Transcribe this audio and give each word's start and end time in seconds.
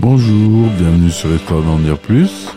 Bonjour, 0.00 0.68
bienvenue 0.78 1.10
sur 1.10 1.30
Histoire 1.34 1.60
d'en 1.62 1.76
dire 1.78 1.98
plus. 1.98 2.48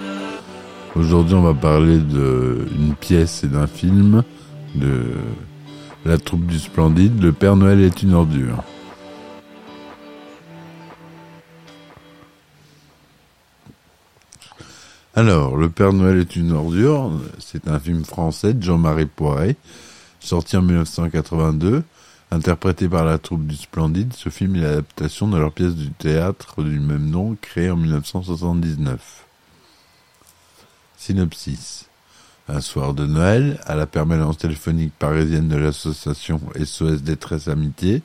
Aujourd'hui, 0.95 1.35
on 1.35 1.41
va 1.41 1.53
parler 1.53 1.97
d'une 1.97 2.95
pièce 2.95 3.43
et 3.43 3.47
d'un 3.47 3.67
film 3.67 4.23
de 4.75 5.11
la 6.05 6.17
troupe 6.17 6.45
du 6.45 6.57
Splendide. 6.57 7.21
Le 7.21 7.33
Père 7.33 7.57
Noël 7.57 7.81
est 7.81 8.01
une 8.01 8.13
ordure. 8.13 8.63
Alors, 15.19 15.57
Le 15.57 15.69
Père 15.69 15.91
Noël 15.91 16.17
est 16.17 16.37
une 16.37 16.53
ordure, 16.53 17.11
c'est 17.39 17.67
un 17.67 17.77
film 17.77 18.05
français 18.05 18.53
de 18.53 18.63
Jean-Marie 18.63 19.05
Poiret, 19.05 19.57
sorti 20.21 20.55
en 20.55 20.61
1982, 20.61 21.83
interprété 22.31 22.87
par 22.87 23.03
la 23.03 23.17
troupe 23.17 23.45
du 23.45 23.57
Splendide. 23.57 24.13
Ce 24.13 24.29
film 24.29 24.55
est 24.55 24.61
l'adaptation 24.61 25.27
de 25.27 25.37
leur 25.37 25.51
pièce 25.51 25.75
du 25.75 25.91
théâtre 25.91 26.63
du 26.63 26.79
même 26.79 27.09
nom, 27.09 27.35
créée 27.41 27.69
en 27.69 27.75
1979. 27.75 29.25
Synopsis. 30.95 31.89
Un 32.47 32.61
soir 32.61 32.93
de 32.93 33.05
Noël, 33.05 33.59
à 33.65 33.75
la 33.75 33.87
permanence 33.87 34.37
téléphonique 34.37 34.93
parisienne 34.97 35.49
de 35.49 35.57
l'association 35.57 36.39
SOS 36.63 37.01
Détresse 37.01 37.49
Amitié, 37.49 38.03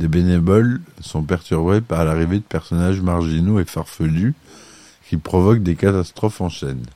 des 0.00 0.08
bénévoles 0.08 0.80
sont 1.02 1.22
perturbés 1.22 1.82
par 1.82 2.04
l'arrivée 2.04 2.38
de 2.38 2.42
personnages 2.42 3.00
marginaux 3.00 3.60
et 3.60 3.64
farfelus 3.64 4.34
qui 5.12 5.18
provoquent 5.18 5.62
des 5.62 5.76
catastrophes 5.76 6.40
en 6.40 6.48
chaîne. 6.48 6.86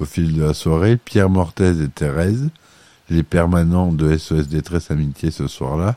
Au 0.00 0.04
fil 0.04 0.36
de 0.36 0.42
la 0.42 0.52
soirée, 0.52 0.98
Pierre 0.98 1.30
Mortez 1.30 1.82
et 1.82 1.88
Thérèse, 1.88 2.50
les 3.08 3.22
permanents 3.22 3.90
de 3.90 4.18
SOS 4.18 4.48
Détresse 4.48 4.90
Amitié 4.90 5.30
ce 5.30 5.48
soir-là, 5.48 5.96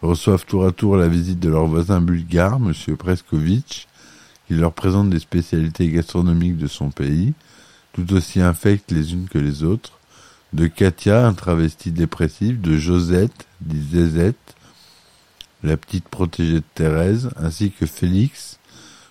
reçoivent 0.00 0.46
tour 0.46 0.64
à 0.64 0.72
tour 0.72 0.96
la 0.96 1.06
visite 1.06 1.40
de 1.40 1.50
leur 1.50 1.66
voisin 1.66 2.00
bulgare, 2.00 2.54
M. 2.54 2.72
Preskovitch, 2.96 3.86
qui 4.46 4.54
leur 4.54 4.72
présente 4.72 5.10
des 5.10 5.18
spécialités 5.18 5.90
gastronomiques 5.90 6.56
de 6.56 6.68
son 6.68 6.88
pays, 6.88 7.34
tout 7.92 8.10
aussi 8.14 8.40
infectes 8.40 8.90
les 8.90 9.12
unes 9.12 9.28
que 9.28 9.36
les 9.36 9.64
autres, 9.64 9.98
de 10.54 10.68
Katia, 10.68 11.26
un 11.26 11.34
travesti 11.34 11.92
dépressif, 11.92 12.58
de 12.62 12.78
Josette, 12.78 13.46
dit 13.60 13.90
Zézette, 13.90 14.56
la 15.62 15.76
petite 15.76 16.08
protégée 16.08 16.60
de 16.60 16.64
Thérèse, 16.74 17.28
ainsi 17.36 17.72
que 17.72 17.84
Félix, 17.84 18.57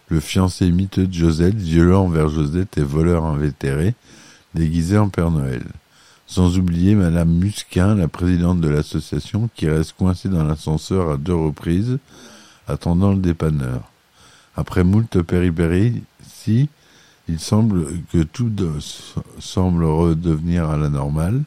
le 0.10 0.20
fiancé 0.20 0.72
miteux 0.72 1.08
de 1.08 1.14
Josette, 1.14 1.56
violent 1.56 2.06
envers 2.06 2.30
Josette 2.30 2.78
et 2.78 2.84
voleur 2.84 3.26
invétéré, 3.26 3.94
déguisé 4.54 4.98
en 4.98 5.10
Père 5.10 5.32
Noël. 5.32 5.64
Sans 6.26 6.58
oublier 6.58 6.96
Madame 6.96 7.30
Musquin, 7.30 7.96
la 7.96 8.08
présidente 8.08 8.60
de 8.62 8.70
l'association, 8.70 9.50
qui 9.56 9.70
reste 9.70 9.94
coincée 9.94 10.30
dans 10.30 10.44
l'ascenseur 10.44 11.12
à 11.12 11.18
deux 11.18 11.36
reprises, 11.36 12.00
attendant 12.68 13.12
le 13.12 13.20
dépanneur. 13.20 13.82
Après 14.56 14.84
moult 14.84 15.22
péripéries, 15.22 16.04
si, 16.26 16.70
il 17.30 17.40
semble 17.40 17.88
que 18.12 18.24
tout 18.24 18.52
semble 19.40 19.84
redevenir 19.84 20.70
à 20.70 20.78
la 20.78 20.90
normale. 20.90 21.44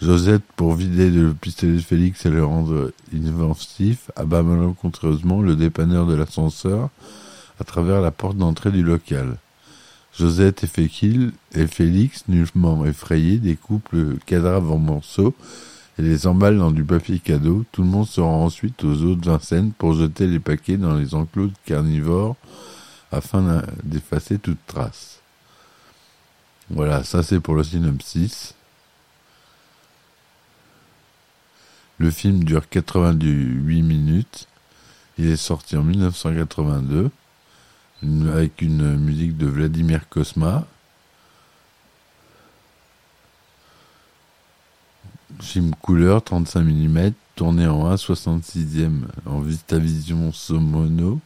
Josette, 0.00 0.44
pour 0.56 0.74
vider 0.74 1.10
le 1.10 1.34
pistolet 1.34 1.74
de 1.74 1.80
Félix 1.80 2.24
et 2.24 2.30
le 2.30 2.44
rendre 2.44 2.92
inoffensif, 3.12 4.10
abat 4.16 4.42
malencontreusement 4.42 5.42
le 5.42 5.56
dépanneur 5.56 6.06
de 6.06 6.14
l'ascenseur, 6.14 6.88
à 7.60 7.64
travers 7.64 8.00
la 8.00 8.10
porte 8.10 8.36
d'entrée 8.36 8.70
du 8.70 8.82
local. 8.82 9.36
Josette 10.16 10.64
et 10.64 10.66
Fékil 10.66 11.32
et 11.54 11.66
Félix, 11.66 12.24
nullement 12.28 12.84
effrayés, 12.86 13.38
découpent 13.38 13.92
le 13.92 14.18
cadavre 14.26 14.72
en 14.72 14.78
morceaux 14.78 15.34
et 15.98 16.02
les 16.02 16.26
emballent 16.26 16.58
dans 16.58 16.70
du 16.70 16.84
papier 16.84 17.18
cadeau. 17.18 17.64
Tout 17.72 17.82
le 17.82 17.88
monde 17.88 18.06
se 18.06 18.20
rend 18.20 18.44
ensuite 18.44 18.82
aux 18.84 19.02
eaux 19.02 19.14
de 19.14 19.26
Vincennes 19.26 19.72
pour 19.76 19.94
jeter 19.94 20.26
les 20.26 20.40
paquets 20.40 20.76
dans 20.76 20.96
les 20.96 21.14
enclos 21.14 21.48
de 21.48 21.54
carnivores 21.64 22.36
afin 23.12 23.62
d'effacer 23.84 24.38
toute 24.38 24.58
trace. 24.66 25.20
Voilà, 26.70 27.02
ça 27.04 27.22
c'est 27.22 27.40
pour 27.40 27.54
le 27.54 27.64
synopsis. 27.64 28.54
Le 31.98 32.10
film 32.10 32.44
dure 32.44 32.68
88 32.68 33.82
minutes. 33.82 34.48
Il 35.18 35.26
est 35.26 35.36
sorti 35.36 35.76
en 35.76 35.82
1982 35.82 37.10
avec 38.02 38.62
une 38.62 38.96
musique 38.96 39.36
de 39.36 39.46
Vladimir 39.46 40.08
Kosma. 40.08 40.66
Film 45.40 45.74
couleur 45.74 46.22
35 46.22 46.62
mm, 46.62 47.12
tourné 47.34 47.66
en 47.66 47.94
1,66e 47.94 49.02
en 49.26 49.40
Vistavision 49.40 50.32
Somono. 50.32 51.20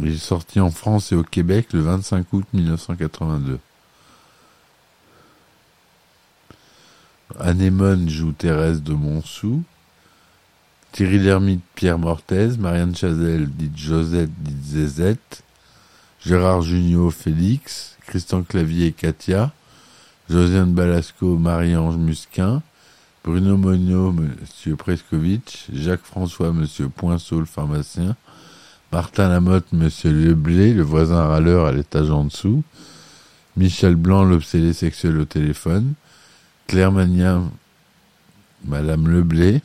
Il 0.00 0.08
est 0.08 0.18
sorti 0.18 0.60
en 0.60 0.70
France 0.70 1.12
et 1.12 1.16
au 1.16 1.22
Québec 1.22 1.72
le 1.72 1.80
25 1.80 2.32
août 2.32 2.46
1982. 2.52 3.58
Anémone 7.38 8.08
joue 8.08 8.32
Thérèse 8.32 8.82
de 8.82 8.92
Montsou. 8.92 9.62
Thierry 10.94 11.18
Lhermitte, 11.18 11.64
Pierre 11.74 11.98
Mortez, 11.98 12.50
Marianne 12.56 12.94
Chazelle, 12.94 13.48
dit 13.48 13.72
Josette, 13.74 14.30
dit 14.38 14.54
Zézette, 14.62 15.42
Gérard 16.24 16.62
Junio, 16.62 17.10
Félix, 17.10 17.96
Christian 18.06 18.44
Clavier, 18.44 18.92
Katia, 18.92 19.52
Josiane 20.30 20.72
Balasco, 20.72 21.36
Marie-Ange 21.36 21.96
Musquin, 21.96 22.62
Bruno 23.24 23.56
Monio, 23.56 24.12
Monsieur 24.12 24.76
Preskovitch, 24.76 25.66
Jacques-François, 25.72 26.52
Monsieur 26.52 26.88
Poinceau, 26.88 27.40
le 27.40 27.46
pharmacien, 27.46 28.14
Martin 28.92 29.28
Lamotte, 29.28 29.72
Monsieur 29.72 30.12
Leblé, 30.12 30.74
le 30.74 30.84
voisin 30.84 31.26
râleur 31.26 31.66
à 31.66 31.72
l'étage 31.72 32.12
en 32.12 32.26
dessous, 32.26 32.62
Michel 33.56 33.96
Blanc, 33.96 34.22
l'obsédé 34.22 34.72
sexuel 34.72 35.18
au 35.18 35.24
téléphone, 35.24 35.94
Claire 36.68 36.92
Magnin, 36.92 37.50
Madame 38.64 39.08
Leblé, 39.08 39.60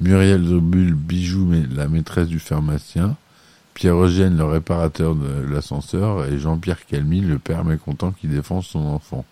Muriel 0.00 0.44
Zobul, 0.44 0.94
Bijou, 0.94 1.52
la 1.74 1.88
maîtresse 1.88 2.28
du 2.28 2.38
pharmacien, 2.38 3.16
Pierre 3.74 3.96
Eugène, 3.96 4.36
le 4.36 4.44
réparateur 4.44 5.14
de 5.14 5.42
l'ascenseur, 5.48 6.24
et 6.26 6.38
Jean-Pierre 6.38 6.86
Calmy, 6.86 7.20
le 7.20 7.38
père 7.38 7.64
mécontent 7.64 8.12
qui 8.12 8.28
défend 8.28 8.62
son 8.62 8.80
enfant. 8.80 9.24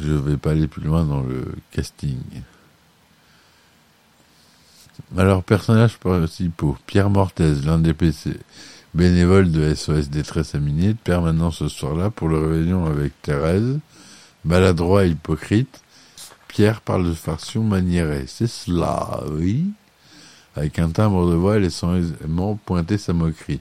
Je 0.00 0.12
ne 0.12 0.18
vais 0.18 0.36
pas 0.38 0.52
aller 0.52 0.66
plus 0.66 0.82
loin 0.82 1.04
dans 1.04 1.20
le 1.20 1.44
casting. 1.72 2.18
Alors, 5.16 5.42
personnages 5.42 5.98
principaux. 5.98 6.76
Pierre 6.86 7.10
Mortez, 7.10 7.54
l'un 7.64 7.78
des 7.78 7.94
PC, 7.94 8.36
bénévole 8.94 9.50
de 9.50 9.74
SOS 9.74 10.08
Détresse 10.08 10.54
Aminée, 10.54 10.94
de 10.94 10.98
permanent 10.98 11.50
ce 11.50 11.68
soir-là 11.68 12.10
pour 12.10 12.28
le 12.28 12.38
réveillon 12.38 12.86
avec 12.86 13.12
Thérèse, 13.22 13.78
maladroit 14.44 15.04
et 15.04 15.10
hypocrite, 15.10 15.82
Pierre 16.50 16.80
parle 16.80 17.06
de 17.06 17.14
façon 17.14 17.62
maniérée. 17.62 18.24
C'est 18.26 18.48
cela, 18.48 19.20
oui. 19.30 19.66
Avec 20.56 20.80
un 20.80 20.90
timbre 20.90 21.30
de 21.30 21.36
voix 21.36 21.60
laissant 21.60 21.94
aisément 21.94 22.56
pointer 22.56 22.98
sa 22.98 23.12
moquerie. 23.12 23.60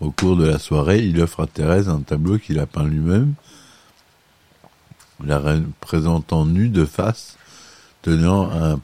Au 0.00 0.10
cours 0.10 0.36
de 0.36 0.44
la 0.44 0.58
soirée, 0.58 1.06
il 1.06 1.20
offre 1.20 1.44
à 1.44 1.46
Thérèse 1.46 1.88
un 1.88 2.00
tableau 2.00 2.36
qu'il 2.36 2.58
a 2.58 2.66
peint 2.66 2.82
lui-même, 2.82 3.34
la 5.24 5.38
représentant 5.38 6.44
nue 6.44 6.68
de 6.68 6.84
face, 6.84 7.38
tenant 8.02 8.80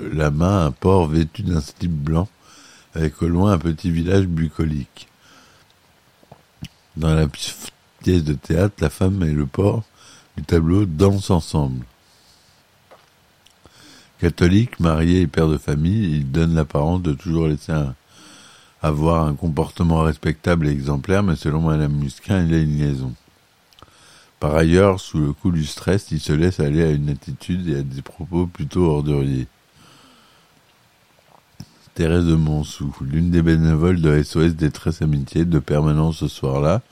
la 0.00 0.30
main 0.30 0.64
un 0.64 0.70
porc 0.70 1.08
vêtu 1.08 1.42
d'un 1.42 1.60
slip 1.60 1.92
blanc, 1.92 2.26
avec 2.94 3.20
au 3.20 3.28
loin 3.28 3.52
un 3.52 3.58
petit 3.58 3.90
village 3.90 4.26
bucolique. 4.26 5.08
Dans 6.96 7.14
la 7.14 7.26
pièce 7.26 8.24
de 8.24 8.34
théâtre, 8.34 8.76
la 8.80 8.90
femme 8.90 9.22
et 9.24 9.32
le 9.32 9.46
porc 9.46 9.82
du 10.36 10.44
tableau 10.44 10.84
dansent 10.84 11.30
ensemble. 11.30 11.84
Catholique, 14.20 14.78
marié 14.78 15.22
et 15.22 15.26
père 15.26 15.48
de 15.48 15.58
famille, 15.58 16.16
il 16.16 16.30
donne 16.30 16.54
l'apparence 16.54 17.02
de 17.02 17.12
toujours 17.12 17.48
laisser 17.48 17.72
avoir 18.80 19.26
un 19.26 19.34
comportement 19.34 20.02
respectable 20.02 20.68
et 20.68 20.70
exemplaire, 20.70 21.22
mais 21.22 21.36
selon 21.36 21.62
Madame 21.62 21.92
Musquin, 21.92 22.44
il 22.46 22.54
a 22.54 22.58
une 22.58 22.78
liaison. 22.78 23.12
Par 24.38 24.54
ailleurs, 24.54 25.00
sous 25.00 25.18
le 25.18 25.32
coup 25.32 25.50
du 25.50 25.64
stress, 25.64 26.10
il 26.10 26.20
se 26.20 26.32
laisse 26.32 26.60
aller 26.60 26.82
à 26.82 26.90
une 26.90 27.08
attitude 27.08 27.68
et 27.68 27.78
à 27.78 27.82
des 27.82 28.02
propos 28.02 28.46
plutôt 28.46 28.84
orduriers. 28.90 29.48
Thérèse 31.94 32.24
de 32.24 32.34
Montsou, 32.34 32.92
l'une 33.02 33.30
des 33.30 33.40
bénévoles 33.40 34.00
de 34.00 34.20
SOS 34.20 34.56
Détresse 34.56 35.00
Amitié, 35.00 35.44
de 35.44 35.60
permanence 35.60 36.16
ce 36.16 36.26
soir-là, 36.26 36.82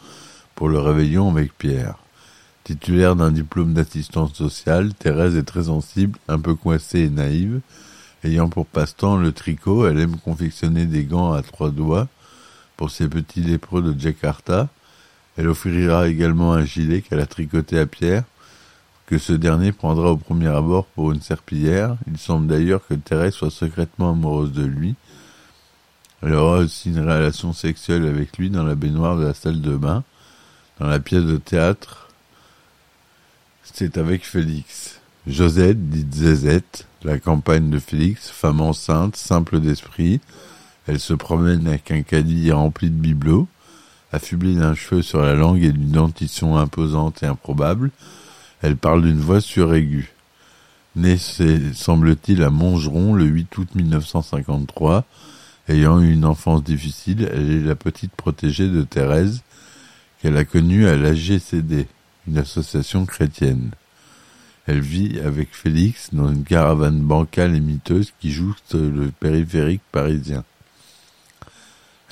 pour 0.55 0.69
le 0.69 0.79
réveillon 0.79 1.29
avec 1.29 1.59
Pierre. 1.59 1.97
Titulaire 2.63 3.17
d'un 3.17 3.33
diplôme 3.33 3.75
d'assistante 3.75 4.37
sociale, 4.37 4.95
Thérèse 4.95 5.35
est 5.35 5.43
très 5.43 5.65
sensible, 5.65 6.21
un 6.29 6.39
peu 6.39 6.55
coincée 6.55 7.01
et 7.01 7.11
naïve. 7.11 7.61
Ayant 8.23 8.49
pour 8.49 8.65
passe-temps 8.65 9.17
le 9.17 9.33
tricot, 9.33 9.89
elle 9.89 9.99
aime 9.99 10.19
confectionner 10.19 10.87
des 10.87 11.03
gants 11.03 11.33
à 11.33 11.43
trois 11.43 11.71
doigts 11.71 12.07
pour 12.77 12.93
ses 12.93 13.09
petits 13.09 13.43
lépreux 13.43 13.83
de 13.83 13.99
Jakarta. 13.99 14.69
Elle 15.37 15.49
offrira 15.49 16.07
également 16.07 16.53
un 16.53 16.65
gilet 16.65 17.01
qu'elle 17.01 17.19
a 17.19 17.27
tricoté 17.27 17.77
à 17.77 17.87
Pierre, 17.87 18.23
ce 19.19 19.32
dernier 19.32 19.73
prendra 19.73 20.12
au 20.12 20.17
premier 20.17 20.49
abord 20.49 20.87
pour 20.87 21.12
une 21.12 21.20
serpillière. 21.20 21.97
Il 22.06 22.19
semble 22.19 22.47
d'ailleurs 22.47 22.87
que 22.87 22.94
Thérèse 22.94 23.35
soit 23.35 23.50
secrètement 23.50 24.11
amoureuse 24.11 24.53
de 24.53 24.64
lui. 24.64 24.94
Elle 26.23 26.35
aura 26.35 26.59
aussi 26.59 26.91
une 26.91 27.00
relation 27.00 27.53
sexuelle 27.53 28.06
avec 28.06 28.38
lui 28.38 28.49
dans 28.49 28.62
la 28.62 28.75
baignoire 28.75 29.17
de 29.17 29.25
la 29.25 29.35
salle 29.35 29.61
de 29.61 29.76
bain. 29.76 30.05
Dans 30.79 30.87
la 30.87 31.00
pièce 31.00 31.25
de 31.25 31.37
théâtre, 31.37 32.09
c'est 33.62 33.99
avec 33.99 34.25
Félix. 34.25 35.00
Josette, 35.26 35.88
dite 35.88 36.15
Zézette, 36.15 36.87
la 37.05 37.19
campagne 37.19 37.70
de 37.70 37.79
Félix, 37.79 38.31
femme 38.31 38.61
enceinte, 38.61 39.17
simple 39.17 39.61
d'esprit. 39.61 40.20
Elle 40.87 41.00
se 41.00 41.15
promène 41.15 41.67
avec 41.67 41.91
un 41.91 42.03
caddie 42.03 42.50
rempli 42.50 42.91
de 42.91 42.94
bibelots, 42.94 43.49
affublée 44.12 44.55
d'un 44.55 44.75
cheveu 44.75 45.03
sur 45.03 45.23
la 45.23 45.35
langue 45.35 45.62
et 45.62 45.73
d'une 45.73 45.91
dentition 45.91 46.56
imposante 46.56 47.23
et 47.23 47.26
improbable. 47.26 47.91
Elle 48.62 48.76
parle 48.76 49.03
d'une 49.03 49.20
voix 49.20 49.41
suraiguë. 49.41 50.12
Née, 50.94 51.19
semble-t-il, 51.19 52.43
à 52.43 52.50
Montgeron 52.50 53.14
le 53.14 53.25
8 53.25 53.59
août 53.59 53.69
1953, 53.75 55.05
ayant 55.69 56.00
eu 56.00 56.12
une 56.12 56.25
enfance 56.25 56.62
difficile, 56.62 57.29
elle 57.32 57.50
est 57.50 57.62
la 57.64 57.75
petite 57.75 58.12
protégée 58.12 58.69
de 58.69 58.82
Thérèse, 58.82 59.43
qu'elle 60.20 60.37
a 60.37 60.44
connue 60.44 60.87
à 60.87 60.97
l'AGCD, 60.97 61.88
une 62.29 62.38
association 62.38 63.05
chrétienne. 63.05 63.70
Elle 64.67 64.81
vit 64.81 65.19
avec 65.19 65.49
Félix 65.56 66.11
dans 66.12 66.31
une 66.31 66.44
caravane 66.44 67.00
bancale 67.00 67.56
et 67.56 67.61
miteuse 67.61 68.12
qui 68.20 68.31
jouxte 68.31 68.75
le 68.75 69.11
périphérique 69.11 69.82
parisien. 69.91 70.44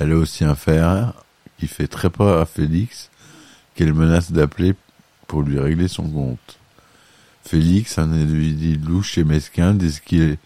Elle 0.00 0.12
a 0.12 0.17
aussi 0.17 0.44
un 0.44 0.56
frère 0.56 1.12
qui 1.58 1.69
fait 1.69 1.87
très 1.87 2.11
peur 2.11 2.41
à 2.41 2.46
Félix, 2.46 3.11
qu'elle 3.76 3.94
menace 3.94 4.32
d'appeler 4.32 4.75
pour 5.31 5.43
lui 5.43 5.61
régler 5.61 5.87
son 5.87 6.09
compte. 6.09 6.59
Félix, 7.44 7.99
un 7.99 8.11
individu 8.11 8.77
louche 8.85 9.17
et 9.17 9.23
mesquin, 9.23 9.75
dès 9.75 9.91
qu'il 10.05 10.23
est 10.23 10.38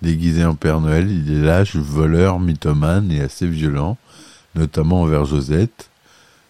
déguisé 0.00 0.46
en 0.46 0.54
Père 0.54 0.80
Noël, 0.80 1.10
il 1.10 1.30
est 1.30 1.42
lâche, 1.42 1.76
voleur, 1.76 2.40
mythomane 2.40 3.12
et 3.12 3.20
assez 3.20 3.46
violent, 3.46 3.98
notamment 4.54 5.02
envers 5.02 5.26
Josette. 5.26 5.90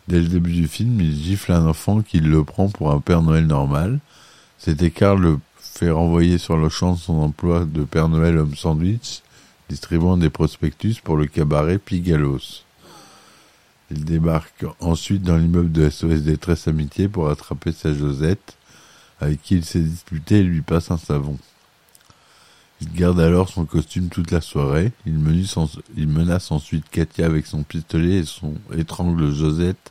Dès 0.06 0.20
le 0.20 0.28
début 0.28 0.52
du 0.52 0.68
film, 0.68 1.00
il 1.00 1.12
gifle 1.12 1.50
un 1.50 1.66
enfant 1.66 2.00
qui 2.00 2.20
le 2.20 2.44
prend 2.44 2.68
pour 2.68 2.92
un 2.92 3.00
Père 3.00 3.22
Noël 3.22 3.46
normal, 3.48 3.98
cet 4.56 4.82
écart 4.82 5.16
le 5.16 5.40
fait 5.58 5.90
renvoyer 5.90 6.38
sur 6.38 6.56
le 6.56 6.68
champ 6.68 6.92
de 6.92 6.98
son 6.98 7.14
emploi 7.14 7.64
de 7.64 7.82
Père 7.82 8.08
Noël 8.08 8.38
homme 8.38 8.54
sandwich, 8.54 9.22
distribuant 9.68 10.16
des 10.16 10.30
prospectus 10.30 11.00
pour 11.02 11.16
le 11.16 11.26
cabaret 11.26 11.78
Pigalos. 11.78 12.62
Il 13.90 14.04
débarque 14.04 14.64
ensuite 14.78 15.22
dans 15.22 15.36
l'immeuble 15.36 15.72
de 15.72 15.90
SOS 15.90 16.22
Détresse 16.22 16.68
Amitié 16.68 17.08
pour 17.08 17.28
attraper 17.28 17.72
sa 17.72 17.92
Josette, 17.92 18.56
avec 19.20 19.42
qui 19.42 19.56
il 19.56 19.64
s'est 19.64 19.80
disputé 19.80 20.38
et 20.38 20.42
lui 20.44 20.60
passe 20.60 20.92
un 20.92 20.96
savon. 20.96 21.38
Il 22.80 22.92
garde 22.92 23.20
alors 23.20 23.48
son 23.48 23.64
costume 23.64 24.08
toute 24.08 24.30
la 24.30 24.40
soirée. 24.40 24.92
Il 25.06 25.18
menace, 25.18 26.50
ensuite 26.50 26.88
Katia 26.88 27.26
avec 27.26 27.46
son 27.46 27.62
pistolet 27.62 28.18
et 28.18 28.24
son 28.24 28.54
étrangle 28.76 29.32
Josette 29.32 29.90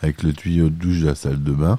avec 0.00 0.22
le 0.22 0.32
tuyau 0.32 0.70
de 0.70 0.74
douche 0.74 1.00
de 1.00 1.06
la 1.06 1.14
salle 1.14 1.42
de 1.42 1.52
bain. 1.52 1.78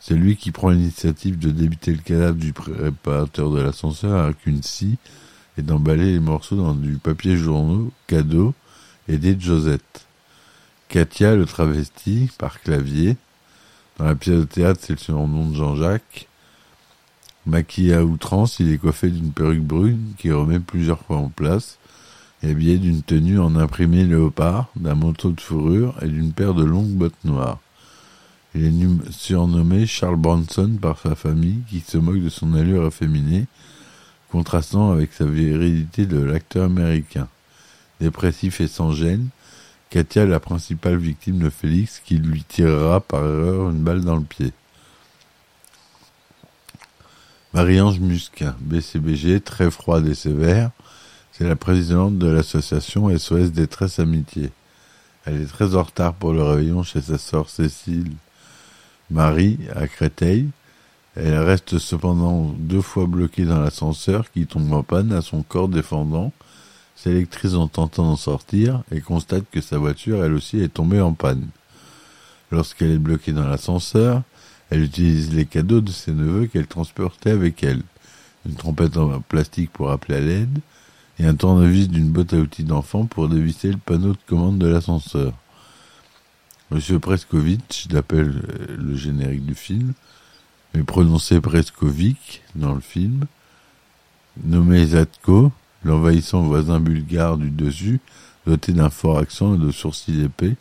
C'est 0.00 0.14
lui 0.14 0.36
qui 0.36 0.52
prend 0.52 0.70
l'initiative 0.70 1.38
de 1.38 1.50
débiter 1.50 1.92
le 1.92 1.98
cadavre 1.98 2.36
du 2.36 2.52
préparateur 2.52 3.50
de 3.50 3.60
l'ascenseur 3.60 4.24
avec 4.24 4.46
une 4.46 4.62
scie 4.62 4.96
et 5.58 5.62
d'emballer 5.62 6.12
les 6.12 6.20
morceaux 6.20 6.56
dans 6.56 6.74
du 6.74 6.96
papier 6.96 7.36
journaux, 7.36 7.92
cadeau, 8.06 8.54
aidé 9.08 9.34
de 9.34 9.40
Josette. 9.40 10.06
Katia 10.92 11.34
le 11.36 11.46
travestit 11.46 12.28
par 12.36 12.60
clavier. 12.60 13.16
Dans 13.96 14.04
la 14.04 14.14
pièce 14.14 14.40
de 14.40 14.44
théâtre, 14.44 14.80
c'est 14.82 14.92
le 14.92 14.98
surnom 14.98 15.48
de 15.48 15.56
Jean-Jacques. 15.56 16.28
Maquillé 17.46 17.94
à 17.94 18.04
outrance, 18.04 18.60
il 18.60 18.70
est 18.70 18.76
coiffé 18.76 19.08
d'une 19.08 19.32
perruque 19.32 19.62
brune 19.62 20.12
qui 20.18 20.30
remet 20.30 20.60
plusieurs 20.60 21.00
fois 21.00 21.16
en 21.16 21.30
place 21.30 21.78
habillé 22.42 22.76
d'une 22.76 23.02
tenue 23.02 23.38
en 23.38 23.56
imprimé 23.56 24.04
léopard, 24.04 24.68
d'un 24.76 24.94
manteau 24.94 25.30
de 25.30 25.40
fourrure 25.40 25.94
et 26.02 26.08
d'une 26.08 26.32
paire 26.32 26.52
de 26.52 26.64
longues 26.64 26.90
bottes 26.90 27.24
noires. 27.24 27.60
Il 28.54 28.62
est 28.62 29.12
surnommé 29.12 29.86
Charles 29.86 30.16
Bronson 30.16 30.76
par 30.78 30.98
sa 30.98 31.14
famille 31.14 31.60
qui 31.70 31.80
se 31.80 31.96
moque 31.96 32.20
de 32.20 32.28
son 32.28 32.52
allure 32.52 32.86
efféminée, 32.86 33.46
contrastant 34.30 34.92
avec 34.92 35.14
sa 35.14 35.24
virilité 35.24 36.04
de 36.04 36.20
l'acteur 36.20 36.66
américain. 36.66 37.28
Dépressif 37.98 38.60
et 38.60 38.68
sans 38.68 38.92
gêne, 38.92 39.28
Katia 39.92 40.24
la 40.24 40.40
principale 40.40 40.96
victime 40.96 41.38
de 41.38 41.50
Félix 41.50 42.00
qui 42.02 42.16
lui 42.16 42.44
tirera 42.44 43.02
par 43.02 43.20
erreur 43.26 43.68
une 43.68 43.82
balle 43.82 44.00
dans 44.00 44.16
le 44.16 44.24
pied. 44.24 44.54
Marie-Ange 47.52 48.00
Musquin, 48.00 48.56
BCBG, 48.60 49.42
très 49.42 49.70
froide 49.70 50.06
et 50.06 50.14
sévère, 50.14 50.70
c'est 51.32 51.46
la 51.46 51.56
présidente 51.56 52.16
de 52.16 52.26
l'association 52.26 53.14
SOS 53.14 53.52
Détresse 53.52 53.98
Amitié. 53.98 54.50
Elle 55.26 55.42
est 55.42 55.46
très 55.46 55.76
en 55.76 55.82
retard 55.82 56.14
pour 56.14 56.32
le 56.32 56.42
réveillon 56.42 56.82
chez 56.82 57.02
sa 57.02 57.18
sœur 57.18 57.50
Cécile 57.50 58.12
Marie, 59.10 59.58
à 59.76 59.86
Créteil. 59.88 60.48
Elle 61.16 61.36
reste 61.36 61.76
cependant 61.78 62.54
deux 62.58 62.80
fois 62.80 63.04
bloquée 63.04 63.44
dans 63.44 63.60
l'ascenseur 63.60 64.32
qui 64.32 64.46
tombe 64.46 64.72
en 64.72 64.82
panne 64.82 65.12
à 65.12 65.20
son 65.20 65.42
corps 65.42 65.68
défendant, 65.68 66.32
s'électrise 67.02 67.56
en 67.56 67.66
tentant 67.66 68.04
d'en 68.04 68.16
sortir 68.16 68.84
et 68.92 69.00
constate 69.00 69.44
que 69.50 69.60
sa 69.60 69.76
voiture 69.76 70.24
elle 70.24 70.34
aussi 70.34 70.60
est 70.60 70.72
tombée 70.72 71.00
en 71.00 71.14
panne. 71.14 71.48
Lorsqu'elle 72.52 72.92
est 72.92 72.98
bloquée 72.98 73.32
dans 73.32 73.48
l'ascenseur, 73.48 74.22
elle 74.70 74.82
utilise 74.82 75.34
les 75.34 75.46
cadeaux 75.46 75.80
de 75.80 75.90
ses 75.90 76.12
neveux 76.12 76.46
qu'elle 76.46 76.68
transportait 76.68 77.30
avec 77.30 77.64
elle. 77.64 77.82
Une 78.46 78.54
trompette 78.54 78.96
en 78.96 79.20
plastique 79.20 79.72
pour 79.72 79.90
appeler 79.90 80.16
à 80.16 80.20
l'aide 80.20 80.58
et 81.18 81.26
un 81.26 81.34
tournevis 81.34 81.88
d'une 81.88 82.10
boîte 82.10 82.34
à 82.34 82.36
outils 82.36 82.64
d'enfant 82.64 83.06
pour 83.06 83.28
dévisser 83.28 83.72
le 83.72 83.78
panneau 83.78 84.12
de 84.12 84.18
commande 84.26 84.58
de 84.58 84.68
l'ascenseur. 84.68 85.32
Monsieur 86.70 87.00
Preskovitch, 87.00 87.88
d'appelle 87.88 88.42
euh, 88.48 88.76
le 88.78 88.96
générique 88.96 89.44
du 89.44 89.54
film, 89.54 89.92
mais 90.72 90.84
prononcé 90.84 91.40
Preskovic 91.40 92.42
dans 92.54 92.74
le 92.74 92.80
film, 92.80 93.26
nommé 94.44 94.86
Zatko, 94.86 95.52
l'envahissant 95.84 96.42
voisin 96.42 96.80
bulgare 96.80 97.36
du 97.36 97.50
dessus, 97.50 98.00
doté 98.46 98.72
d'un 98.72 98.90
fort 98.90 99.18
accent 99.18 99.54
et 99.54 99.58
de 99.58 99.70
sourcils 99.70 100.22
épais, 100.22 100.56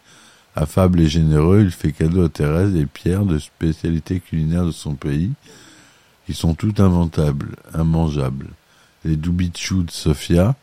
affable 0.55 1.01
et 1.01 1.07
généreux, 1.07 1.61
il 1.61 1.71
fait 1.71 1.91
cadeau 1.91 2.25
à 2.25 2.29
Thérèse 2.29 2.75
et 2.75 2.85
Pierre 2.85 3.25
de 3.25 3.39
spécialités 3.39 4.19
culinaires 4.19 4.65
de 4.65 4.71
son 4.71 4.95
pays, 4.95 5.31
qui 6.25 6.33
sont 6.33 6.53
toutes 6.53 6.79
inventables, 6.79 7.55
immangeables. 7.77 8.49
Les 9.05 9.15
doubichous 9.15 9.83
de 9.83 9.91
Sofia, 9.91 10.55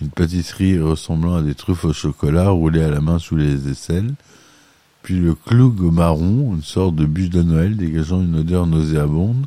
une 0.00 0.10
pâtisserie 0.10 0.78
ressemblant 0.78 1.36
à 1.36 1.42
des 1.42 1.54
truffes 1.54 1.84
au 1.84 1.92
chocolat 1.92 2.50
roulées 2.50 2.82
à 2.82 2.90
la 2.90 3.00
main 3.00 3.18
sous 3.18 3.36
les 3.36 3.68
aisselles, 3.68 4.14
puis 5.02 5.18
le 5.18 5.34
cloug 5.34 5.80
marron, 5.80 6.54
une 6.54 6.62
sorte 6.62 6.94
de 6.94 7.06
bûche 7.06 7.30
de 7.30 7.42
Noël 7.42 7.76
dégageant 7.76 8.20
une 8.20 8.36
odeur 8.36 8.66
nauséabonde, 8.66 9.46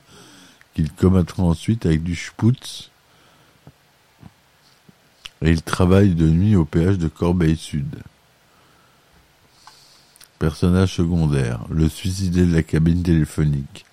qu'il 0.74 0.92
commettra 0.92 1.44
ensuite 1.44 1.86
avec 1.86 2.04
du 2.04 2.16
sputz. 2.16 2.90
Et 5.44 5.52
il 5.52 5.62
travaille 5.62 6.16
de 6.16 6.30
nuit 6.30 6.56
au 6.56 6.64
péage 6.64 6.98
de 6.98 7.10
Corbeil-Sud. 7.10 7.98
Personnage 10.40 10.94
secondaire, 10.94 11.60
le 11.70 11.90
suicidé 11.90 12.46
de 12.46 12.56
la 12.56 12.64
cabine 12.64 13.04
téléphonique. 13.04 13.86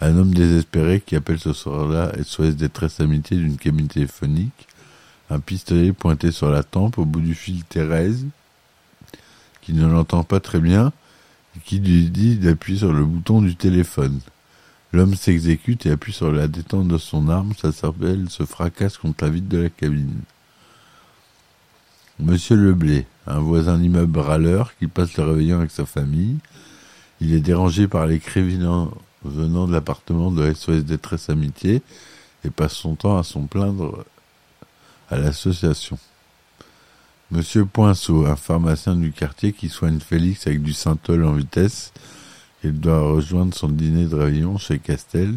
Un 0.00 0.16
homme 0.16 0.34
désespéré 0.34 1.00
qui 1.00 1.14
appelle 1.14 1.38
ce 1.38 1.52
soir-là 1.52 2.12
SOS 2.20 2.56
détresse 2.56 2.98
amitié 2.98 3.36
d'une 3.36 3.56
cabine 3.56 3.86
téléphonique. 3.86 4.66
Un 5.30 5.38
pistolet 5.38 5.92
pointé 5.92 6.32
sur 6.32 6.50
la 6.50 6.64
tempe, 6.64 6.98
au 6.98 7.04
bout 7.04 7.20
du 7.20 7.34
fil 7.36 7.62
Thérèse, 7.64 8.26
qui 9.62 9.74
ne 9.74 9.86
l'entend 9.86 10.24
pas 10.24 10.40
très 10.40 10.58
bien, 10.58 10.92
et 11.56 11.60
qui 11.60 11.78
lui 11.78 12.10
dit 12.10 12.36
d'appuyer 12.36 12.80
sur 12.80 12.92
le 12.92 13.04
bouton 13.04 13.40
du 13.40 13.54
téléphone. 13.54 14.18
L'homme 14.92 15.14
s'exécute 15.14 15.86
et 15.86 15.92
appuie 15.92 16.12
sur 16.12 16.32
la 16.32 16.48
détente 16.48 16.88
de 16.88 16.98
son 16.98 17.28
arme, 17.28 17.52
sa 17.60 17.70
cervelle 17.70 18.28
se 18.30 18.44
fracasse 18.44 18.98
contre 18.98 19.24
la 19.24 19.30
vitre 19.30 19.48
de 19.48 19.58
la 19.58 19.70
cabine. 19.70 20.22
Monsieur 22.20 22.56
Leblé, 22.56 23.06
un 23.28 23.38
voisin 23.38 23.78
d'immeuble 23.78 24.18
râleur 24.18 24.76
qui 24.76 24.88
passe 24.88 25.16
le 25.16 25.22
réveillon 25.22 25.58
avec 25.58 25.70
sa 25.70 25.86
famille, 25.86 26.38
il 27.20 27.32
est 27.32 27.40
dérangé 27.40 27.86
par 27.86 28.06
les 28.06 28.18
cris 28.18 28.42
venant 28.42 28.90
de 29.22 29.72
l'appartement 29.72 30.32
de 30.32 30.52
SOS 30.52 30.84
Détresse 30.84 31.30
Amitié 31.30 31.80
et 32.44 32.50
passe 32.50 32.72
son 32.72 32.96
temps 32.96 33.18
à 33.18 33.22
s'en 33.22 33.42
plaindre 33.42 34.04
à 35.10 35.16
l'association. 35.16 35.96
Monsieur 37.30 37.64
Poinceau, 37.64 38.26
un 38.26 38.34
pharmacien 38.34 38.96
du 38.96 39.12
quartier 39.12 39.52
qui 39.52 39.68
soigne 39.68 40.00
Félix 40.00 40.48
avec 40.48 40.60
du 40.60 40.72
synthol 40.72 41.24
en 41.24 41.34
vitesse, 41.34 41.92
Il 42.64 42.80
doit 42.80 43.00
rejoindre 43.00 43.54
son 43.54 43.68
dîner 43.68 44.06
de 44.06 44.16
réveillon 44.16 44.58
chez 44.58 44.80
Castel 44.80 45.34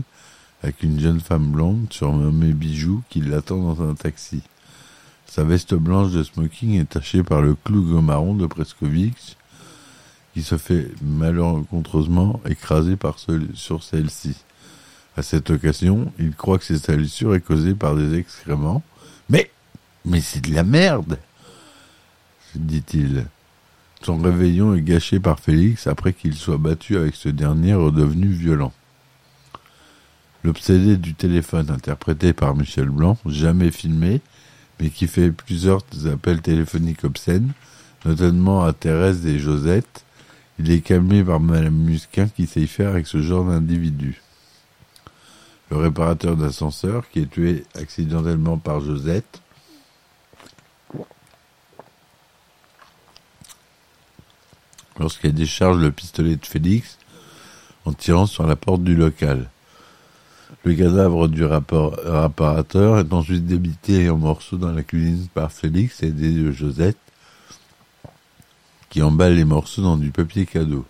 avec 0.64 0.82
une 0.82 1.00
jeune 1.00 1.20
femme 1.20 1.52
blonde 1.52 1.86
surnommée 1.92 2.54
Bijou 2.54 3.04
qui 3.10 3.22
l'attend 3.22 3.76
dans 3.76 3.88
un 3.88 3.94
taxi. 3.94 4.42
Sa 5.32 5.46
veste 5.46 5.76
blanche 5.76 6.12
de 6.12 6.24
smoking 6.24 6.78
est 6.78 6.90
tachée 6.90 7.24
par 7.24 7.42
le 7.42 7.56
clou 7.56 8.02
marron 8.02 8.36
de 8.36 8.46
Prescovitch 8.46 9.38
qui 10.34 10.44
se 10.44 10.58
fait 10.58 10.90
malencontreusement 11.02 12.42
écraser 12.46 12.98
par 12.98 13.16
sur 13.54 13.82
celle-ci. 13.82 14.36
À 15.16 15.22
cette 15.22 15.50
occasion, 15.50 16.12
il 16.20 16.36
croit 16.36 16.58
que 16.58 16.66
cette 16.66 16.86
salissure 16.86 17.34
est 17.34 17.40
causée 17.40 17.76
par 17.76 17.96
des 17.96 18.18
excréments. 18.18 18.84
Mais, 19.30 19.50
mais 20.04 20.20
c'est 20.20 20.42
de 20.42 20.54
la 20.54 20.66
merde 20.66 21.18
dit-il. 22.54 23.26
Son 24.02 24.18
réveillon 24.18 24.76
est 24.76 24.82
gâché 24.82 25.22
par 25.22 25.40
Félix 25.40 25.88
après 25.88 26.12
qu'il 26.12 26.34
soit 26.34 26.58
battu 26.58 26.98
avec 26.98 27.16
ce 27.16 27.30
dernier 27.30 27.74
redevenu 27.74 28.28
violent. 28.28 28.74
L'obsédé 30.44 30.98
du 30.98 31.14
téléphone 31.14 31.72
interprété 31.72 32.34
par 32.34 32.54
Michel 32.54 32.90
Blanc, 32.90 33.18
jamais 33.26 33.72
filmé, 33.72 34.20
mais 34.80 34.90
qui 34.90 35.08
fait 35.08 35.32
plusieurs 35.32 35.82
appels 36.12 36.42
téléphoniques 36.42 37.04
obscènes, 37.04 37.52
notamment 38.06 38.64
à 38.64 38.74
Thérèse 38.74 39.26
et 39.26 39.40
Josette, 39.40 40.04
il 40.60 40.72
est 40.72 40.82
calmé 40.82 41.24
par 41.24 41.40
Madame 41.40 41.76
Musquin 41.76 42.28
qui 42.28 42.46
sait 42.48 42.68
faire 42.68 42.90
avec 42.90 43.08
ce 43.08 43.22
genre 43.22 43.46
d'individu. 43.46 44.22
Le 45.70 45.78
réparateur 45.78 46.36
d'ascenseur, 46.36 47.10
qui 47.10 47.20
est 47.20 47.30
tué 47.30 47.66
accidentellement 47.76 48.58
par 48.58 48.82
Josette, 48.82 49.42
lorsqu'elle 55.00 55.34
décharge 55.34 55.78
le 55.78 55.92
pistolet 55.92 56.36
de 56.36 56.46
Félix 56.46 56.98
en 57.86 57.94
tirant 57.94 58.26
sur 58.26 58.46
la 58.46 58.56
porte 58.56 58.84
du 58.84 58.96
local. 58.96 59.50
Le 60.64 60.76
cadavre 60.76 61.28
du 61.28 61.44
réparateur 61.44 63.00
est 63.00 63.14
ensuite 63.14 63.48
débité 63.48 64.12
en 64.12 64.18
morceaux 64.18 64.58
dans 64.58 64.72
la 64.72 64.84
cuisine 64.84 65.28
par 65.34 65.52
Félix 65.52 66.04
et 66.04 66.12
de 66.12 66.52
Josette, 66.52 66.98
qui 68.92 69.02
emballent 69.02 69.36
les 69.36 69.44
morceaux 69.44 69.82
dans 69.82 69.98
du 69.98 70.12
papier 70.12 70.46
cadeau. 70.46 70.86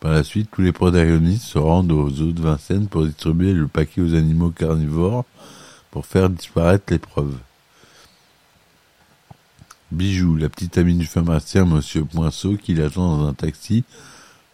Par 0.00 0.12
la 0.12 0.24
suite, 0.24 0.48
tous 0.50 0.62
les 0.62 0.72
protagonistes 0.72 1.44
se 1.44 1.58
rendent 1.58 1.92
aux 1.92 2.08
eaux 2.08 2.32
de 2.32 2.40
Vincennes 2.40 2.88
pour 2.88 3.04
distribuer 3.04 3.52
le 3.52 3.68
paquet 3.68 4.00
aux 4.00 4.14
animaux 4.14 4.50
carnivores 4.50 5.26
pour 5.90 6.06
faire 6.06 6.30
disparaître 6.30 6.86
les 6.88 6.98
preuves. 6.98 7.38
Bijou, 9.90 10.36
la 10.36 10.48
petite 10.48 10.78
amie 10.78 10.96
du 10.96 11.04
pharmacien 11.04 11.66
Monsieur 11.66 12.06
Poinceau, 12.06 12.56
qui 12.56 12.72
l'attend 12.72 13.18
dans 13.18 13.26
un 13.26 13.34
taxi, 13.34 13.84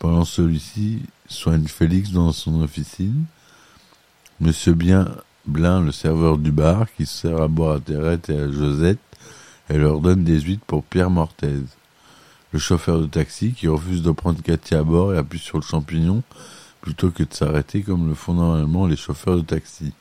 pendant 0.01 0.25
celui-ci 0.25 1.03
soigne 1.29 1.69
Félix 1.69 2.11
dans 2.11 2.33
son 2.33 2.61
officine. 2.61 3.25
Monsieur 4.41 4.75
Bien 4.75 5.09
le 5.47 5.91
serveur 5.91 6.39
du 6.39 6.53
bar, 6.53 6.87
qui 6.97 7.07
sert 7.07 7.43
à 7.43 7.49
boire 7.49 7.77
à 7.77 7.81
Thérèse 7.81 8.21
et 8.29 8.39
à 8.39 8.51
Josette, 8.51 8.99
et 9.69 9.77
leur 9.77 10.01
donne 10.01 10.23
des 10.23 10.41
huîtres 10.41 10.65
pour 10.67 10.85
Pierre 10.85 11.11
Mortaise. 11.11 11.77
Le 12.53 12.59
chauffeur 12.59 13.01
de 13.01 13.07
taxi, 13.07 13.53
qui 13.53 13.67
refuse 13.67 14.03
de 14.03 14.11
prendre 14.11 14.41
Cathy 14.43 14.75
à 14.75 14.85
bord 14.85 15.13
et 15.13 15.19
appuie 15.19 15.41
sur 15.41 15.59
le 15.59 15.65
champignon, 15.65 16.23
plutôt 16.81 17.11
que 17.11 17.25
de 17.25 17.35
s'arrêter 17.35 17.83
comme 17.83 18.09
le 18.09 18.15
font 18.15 18.35
normalement 18.35 18.87
les 18.87 18.97
chauffeurs 18.97 19.37
de 19.37 19.43
taxi 19.43 19.93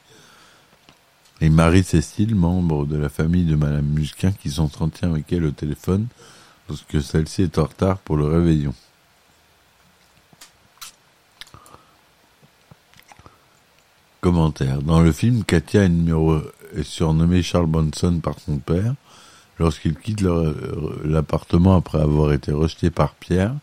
et 1.42 1.50
Marie-Cécile, 1.50 2.36
membre 2.36 2.86
de 2.86 2.98
la 2.98 3.10
famille 3.10 3.46
de 3.46 3.56
Madame 3.56 3.86
Musquin, 3.86 4.32
qui 4.32 4.50
s'entretient 4.50 5.12
avec 5.12 5.32
elle 5.32 5.46
au 5.46 5.52
téléphone 5.52 6.08
lorsque 6.68 7.02
celle-ci 7.02 7.44
est 7.44 7.58
en 7.58 7.66
retard 7.66 8.00
pour 8.00 8.18
le 8.18 8.26
réveillon. 8.26 8.74
Dans 14.30 15.00
le 15.00 15.14
film, 15.14 15.46
Katia 15.46 15.86
est, 15.86 15.92
est 16.76 16.84
surnommée 16.84 17.42
Charles 17.42 17.68
Bronson 17.68 18.20
par 18.22 18.38
son 18.40 18.58
père. 18.58 18.94
Lorsqu'il 19.58 19.96
quitte 19.96 20.22
l'appartement 21.06 21.78
après 21.78 22.02
avoir 22.02 22.34
été 22.34 22.52
rejeté 22.52 22.90
par 22.90 23.14
Pierre, 23.14 23.56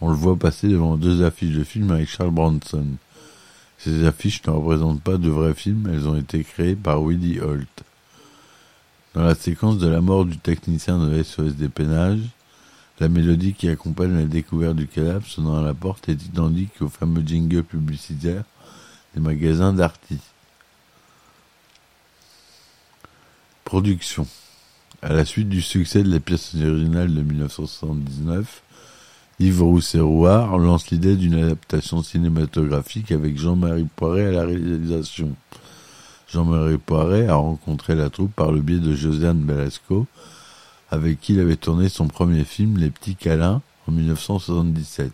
on 0.00 0.08
le 0.08 0.16
voit 0.16 0.36
passer 0.36 0.68
devant 0.68 0.96
deux 0.96 1.22
affiches 1.22 1.54
de 1.54 1.62
film 1.62 1.90
avec 1.90 2.08
Charles 2.08 2.30
Bronson. 2.30 2.86
Ces 3.76 4.06
affiches 4.06 4.42
ne 4.46 4.52
représentent 4.52 5.02
pas 5.02 5.18
de 5.18 5.28
vrais 5.28 5.52
films, 5.52 5.90
elles 5.92 6.08
ont 6.08 6.16
été 6.16 6.42
créées 6.42 6.74
par 6.74 7.02
Willie 7.02 7.40
Holt. 7.40 7.84
Dans 9.14 9.24
la 9.24 9.34
séquence 9.34 9.76
de 9.76 9.88
la 9.88 10.00
mort 10.00 10.24
du 10.24 10.38
technicien 10.38 10.98
de 10.98 11.22
SOS 11.22 11.54
Dépénage, 11.54 12.20
la 12.98 13.10
mélodie 13.10 13.52
qui 13.52 13.68
accompagne 13.68 14.16
la 14.16 14.24
découverte 14.24 14.76
du 14.76 14.86
cadavre 14.86 15.26
sonnant 15.26 15.58
à 15.58 15.62
la 15.62 15.74
porte 15.74 16.08
est 16.08 16.24
identique 16.24 16.80
au 16.80 16.88
fameux 16.88 17.22
jingle 17.24 17.62
publicitaire 17.62 18.44
des 19.14 19.20
magasins 19.20 19.72
d'Arty. 19.72 20.18
Production. 23.64 24.26
À 25.02 25.12
la 25.12 25.24
suite 25.24 25.48
du 25.48 25.62
succès 25.62 26.02
de 26.02 26.10
la 26.10 26.20
pièce 26.20 26.54
originale 26.54 27.14
de 27.14 27.22
1979, 27.22 28.62
Yves 29.40 29.62
Rousset-Rouard 29.62 30.58
lance 30.58 30.90
l'idée 30.90 31.14
d'une 31.14 31.34
adaptation 31.34 32.02
cinématographique 32.02 33.12
avec 33.12 33.38
Jean-Marie 33.38 33.86
Poiret 33.94 34.26
à 34.26 34.32
la 34.32 34.44
réalisation. 34.44 35.36
Jean-Marie 36.28 36.78
Poiret 36.78 37.28
a 37.28 37.36
rencontré 37.36 37.94
la 37.94 38.10
troupe 38.10 38.34
par 38.34 38.50
le 38.50 38.60
biais 38.60 38.80
de 38.80 38.94
Josiane 38.96 39.38
Belasco, 39.38 40.06
avec 40.90 41.20
qui 41.20 41.34
il 41.34 41.40
avait 41.40 41.56
tourné 41.56 41.88
son 41.88 42.08
premier 42.08 42.42
film 42.44 42.78
Les 42.78 42.90
Petits 42.90 43.14
Câlins 43.14 43.62
en 43.86 43.92
1977, 43.92 45.12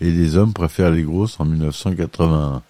et 0.00 0.10
Les 0.10 0.36
Hommes 0.36 0.52
préfèrent 0.52 0.90
les 0.90 1.04
grosses 1.04 1.40
en 1.40 1.46
1981. 1.46 2.62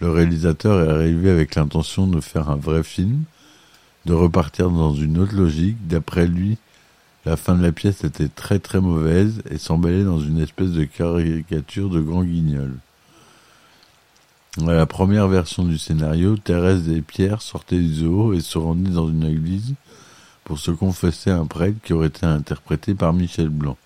Le 0.00 0.10
réalisateur 0.10 0.82
est 0.82 0.92
arrivé 0.92 1.30
avec 1.30 1.54
l'intention 1.54 2.06
de 2.06 2.20
faire 2.20 2.50
un 2.50 2.56
vrai 2.56 2.82
film, 2.82 3.24
de 4.06 4.12
repartir 4.12 4.70
dans 4.70 4.94
une 4.94 5.18
autre 5.18 5.34
logique, 5.34 5.86
d'après 5.86 6.26
lui, 6.26 6.58
la 7.24 7.38
fin 7.38 7.54
de 7.54 7.62
la 7.62 7.72
pièce 7.72 8.04
était 8.04 8.28
très 8.28 8.58
très 8.58 8.80
mauvaise 8.80 9.42
et 9.50 9.56
s'emballait 9.56 10.04
dans 10.04 10.20
une 10.20 10.38
espèce 10.40 10.72
de 10.72 10.84
caricature 10.84 11.88
de 11.88 12.00
grand 12.00 12.22
guignol. 12.22 12.74
Dans 14.58 14.66
la 14.70 14.86
première 14.86 15.26
version 15.26 15.64
du 15.64 15.78
scénario, 15.78 16.36
Thérèse 16.36 16.88
et 16.88 17.00
Pierre 17.00 17.40
sortaient 17.40 17.78
du 17.78 17.94
zoo 17.94 18.34
et 18.34 18.40
se 18.40 18.58
rendaient 18.58 18.90
dans 18.90 19.08
une 19.08 19.24
église 19.24 19.74
pour 20.44 20.58
se 20.58 20.70
confesser 20.70 21.30
à 21.30 21.38
un 21.38 21.46
prêtre 21.46 21.78
qui 21.82 21.94
aurait 21.94 22.08
été 22.08 22.26
interprété 22.26 22.94
par 22.94 23.14
Michel 23.14 23.48
Blanc. 23.48 23.78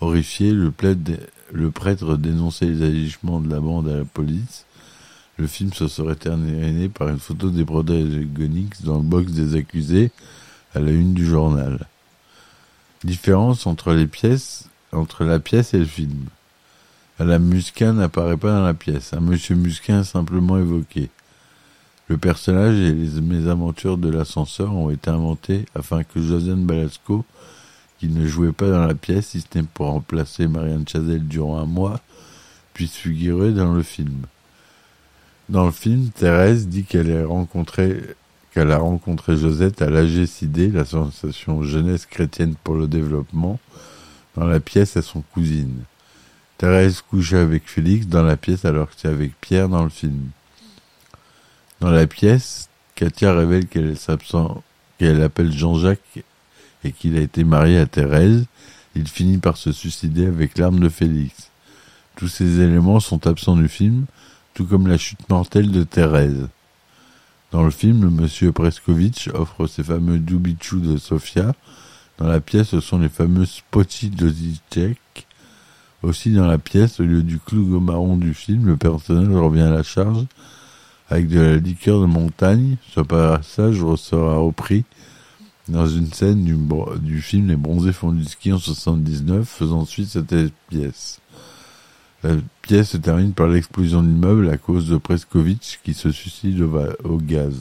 Horrifié, 0.00 0.52
le, 0.52 0.70
prêtre 0.70 2.16
dénonçait 2.16 2.66
les 2.66 2.82
agissements 2.82 3.40
de 3.40 3.50
la 3.50 3.60
bande 3.60 3.88
à 3.88 3.96
la 3.98 4.04
police. 4.04 4.66
Le 5.38 5.46
film 5.46 5.72
se 5.72 5.88
serait 5.88 6.14
terminé 6.14 6.88
par 6.88 7.08
une 7.08 7.18
photo 7.18 7.50
des 7.50 7.64
protagonistes 7.64 8.84
dans 8.84 8.98
le 8.98 9.02
box 9.02 9.32
des 9.32 9.56
accusés 9.56 10.10
à 10.74 10.80
la 10.80 10.90
une 10.90 11.14
du 11.14 11.26
journal. 11.26 11.86
Différence 13.02 13.66
entre 13.66 13.92
les 13.92 14.06
pièces, 14.06 14.68
entre 14.92 15.24
la 15.24 15.40
pièce 15.40 15.74
et 15.74 15.78
le 15.78 15.84
film. 15.84 16.26
Madame 17.18 17.44
Musquin 17.44 17.94
n'apparaît 17.94 18.36
pas 18.36 18.52
dans 18.52 18.64
la 18.64 18.74
pièce. 18.74 19.12
Un 19.14 19.20
monsieur 19.20 19.54
Musquin 19.54 20.04
simplement 20.04 20.58
évoqué. 20.58 21.08
Le 22.08 22.18
personnage 22.18 22.76
et 22.76 22.92
les 22.92 23.20
mésaventures 23.20 23.96
de 23.96 24.10
l'ascenseur 24.10 24.74
ont 24.74 24.90
été 24.90 25.08
inventés 25.08 25.64
afin 25.74 26.04
que 26.04 26.20
Josiane 26.20 26.66
Balasco, 26.66 27.24
qui 27.98 28.08
ne 28.08 28.26
jouait 28.26 28.52
pas 28.52 28.68
dans 28.68 28.86
la 28.86 28.94
pièce, 28.94 29.28
si 29.28 29.40
ce 29.40 29.46
n'est 29.58 29.64
pour 29.64 29.86
remplacer 29.86 30.46
Marianne 30.46 30.86
Chazelle 30.86 31.26
durant 31.26 31.58
un 31.58 31.66
mois, 31.66 32.00
puisse 32.74 32.96
figurer 32.96 33.52
dans 33.52 33.72
le 33.72 33.82
film. 33.82 34.26
Dans 35.48 35.66
le 35.66 35.72
film, 35.72 36.10
Thérèse 36.10 36.68
dit 36.68 36.84
qu'elle 36.84 37.14
a 37.16 37.26
rencontré 37.26 38.00
qu'elle 38.52 38.70
a 38.70 38.78
rencontré 38.78 39.36
Josette 39.36 39.80
à 39.80 39.88
l'AGCD, 39.88 40.68
l'association 40.68 41.62
Jeunesse 41.62 42.04
chrétienne 42.04 42.54
pour 42.62 42.74
le 42.74 42.86
développement, 42.86 43.58
dans 44.36 44.46
la 44.46 44.60
pièce 44.60 44.96
à 44.96 45.02
son 45.02 45.22
cousine. 45.32 45.84
Thérèse 46.58 47.00
couchait 47.00 47.38
avec 47.38 47.66
Félix 47.66 48.06
dans 48.06 48.22
la 48.22 48.36
pièce 48.36 48.64
alors 48.64 48.88
que 48.88 48.94
c'est 48.96 49.08
avec 49.08 49.32
Pierre 49.40 49.68
dans 49.68 49.82
le 49.82 49.90
film. 49.90 50.28
Dans 51.80 51.90
la 51.90 52.06
pièce, 52.06 52.68
Katia 52.94 53.32
révèle 53.32 53.66
qu'elle 53.66 53.90
est 53.90 54.10
absent, 54.10 54.62
qu'elle 54.98 55.22
appelle 55.22 55.52
Jean-Jacques 55.52 56.22
et 56.84 56.92
qu'il 56.92 57.16
a 57.16 57.20
été 57.20 57.44
marié 57.44 57.78
à 57.78 57.86
Thérèse. 57.86 58.44
Il 58.94 59.08
finit 59.08 59.38
par 59.38 59.56
se 59.56 59.72
suicider 59.72 60.26
avec 60.26 60.58
l'arme 60.58 60.78
de 60.78 60.88
Félix. 60.88 61.50
Tous 62.16 62.28
ces 62.28 62.60
éléments 62.60 63.00
sont 63.00 63.26
absents 63.26 63.56
du 63.56 63.68
film, 63.68 64.04
tout 64.54 64.64
comme 64.64 64.86
la 64.86 64.98
chute 64.98 65.28
mortelle 65.28 65.70
de 65.70 65.84
Thérèse. 65.84 66.48
Dans 67.50 67.62
le 67.62 67.70
film, 67.70 68.08
Monsieur 68.10 68.52
Preskovitch 68.52 69.28
offre 69.34 69.66
ses 69.66 69.82
fameux 69.82 70.18
doubichous 70.18 70.80
de 70.80 70.96
Sofia. 70.96 71.54
Dans 72.18 72.26
la 72.26 72.40
pièce, 72.40 72.68
ce 72.68 72.80
sont 72.80 72.98
les 72.98 73.08
fameux 73.08 73.46
Spotty 73.46 74.10
de. 74.10 74.32
Aussi 76.02 76.32
dans 76.32 76.46
la 76.46 76.58
pièce, 76.58 76.98
au 77.00 77.04
lieu 77.04 77.22
du 77.22 77.38
clou 77.38 77.78
marron 77.78 78.16
du 78.16 78.34
film, 78.34 78.66
le 78.66 78.76
personnel 78.76 79.36
revient 79.36 79.62
à 79.62 79.70
la 79.70 79.82
charge 79.82 80.26
avec 81.08 81.28
de 81.28 81.40
la 81.40 81.56
liqueur 81.56 82.00
de 82.00 82.06
montagne. 82.06 82.76
Ce 82.94 83.00
passage 83.00 83.76
sera 83.96 84.36
repris 84.36 84.84
dans 85.68 85.86
une 85.86 86.12
scène 86.12 86.44
du, 86.44 86.56
du 87.00 87.22
film 87.22 87.48
Les 87.48 87.56
Bronzés 87.56 87.92
font 87.92 88.12
du 88.12 88.24
ski 88.24 88.52
en 88.52 88.58
79, 88.58 89.48
faisant 89.48 89.84
suite 89.84 90.16
à 90.16 90.22
cette 90.28 90.52
pièce. 90.68 91.21
La 92.22 92.36
pièce 92.62 92.90
se 92.90 92.96
termine 92.98 93.32
par 93.32 93.48
l'explosion 93.48 94.00
de 94.00 94.06
l'immeuble 94.06 94.48
à 94.48 94.56
cause 94.56 94.88
de 94.88 94.96
Preskovitch 94.96 95.80
qui 95.82 95.92
se 95.92 96.12
suicide 96.12 96.60
au, 96.62 97.16
gaz. 97.16 97.56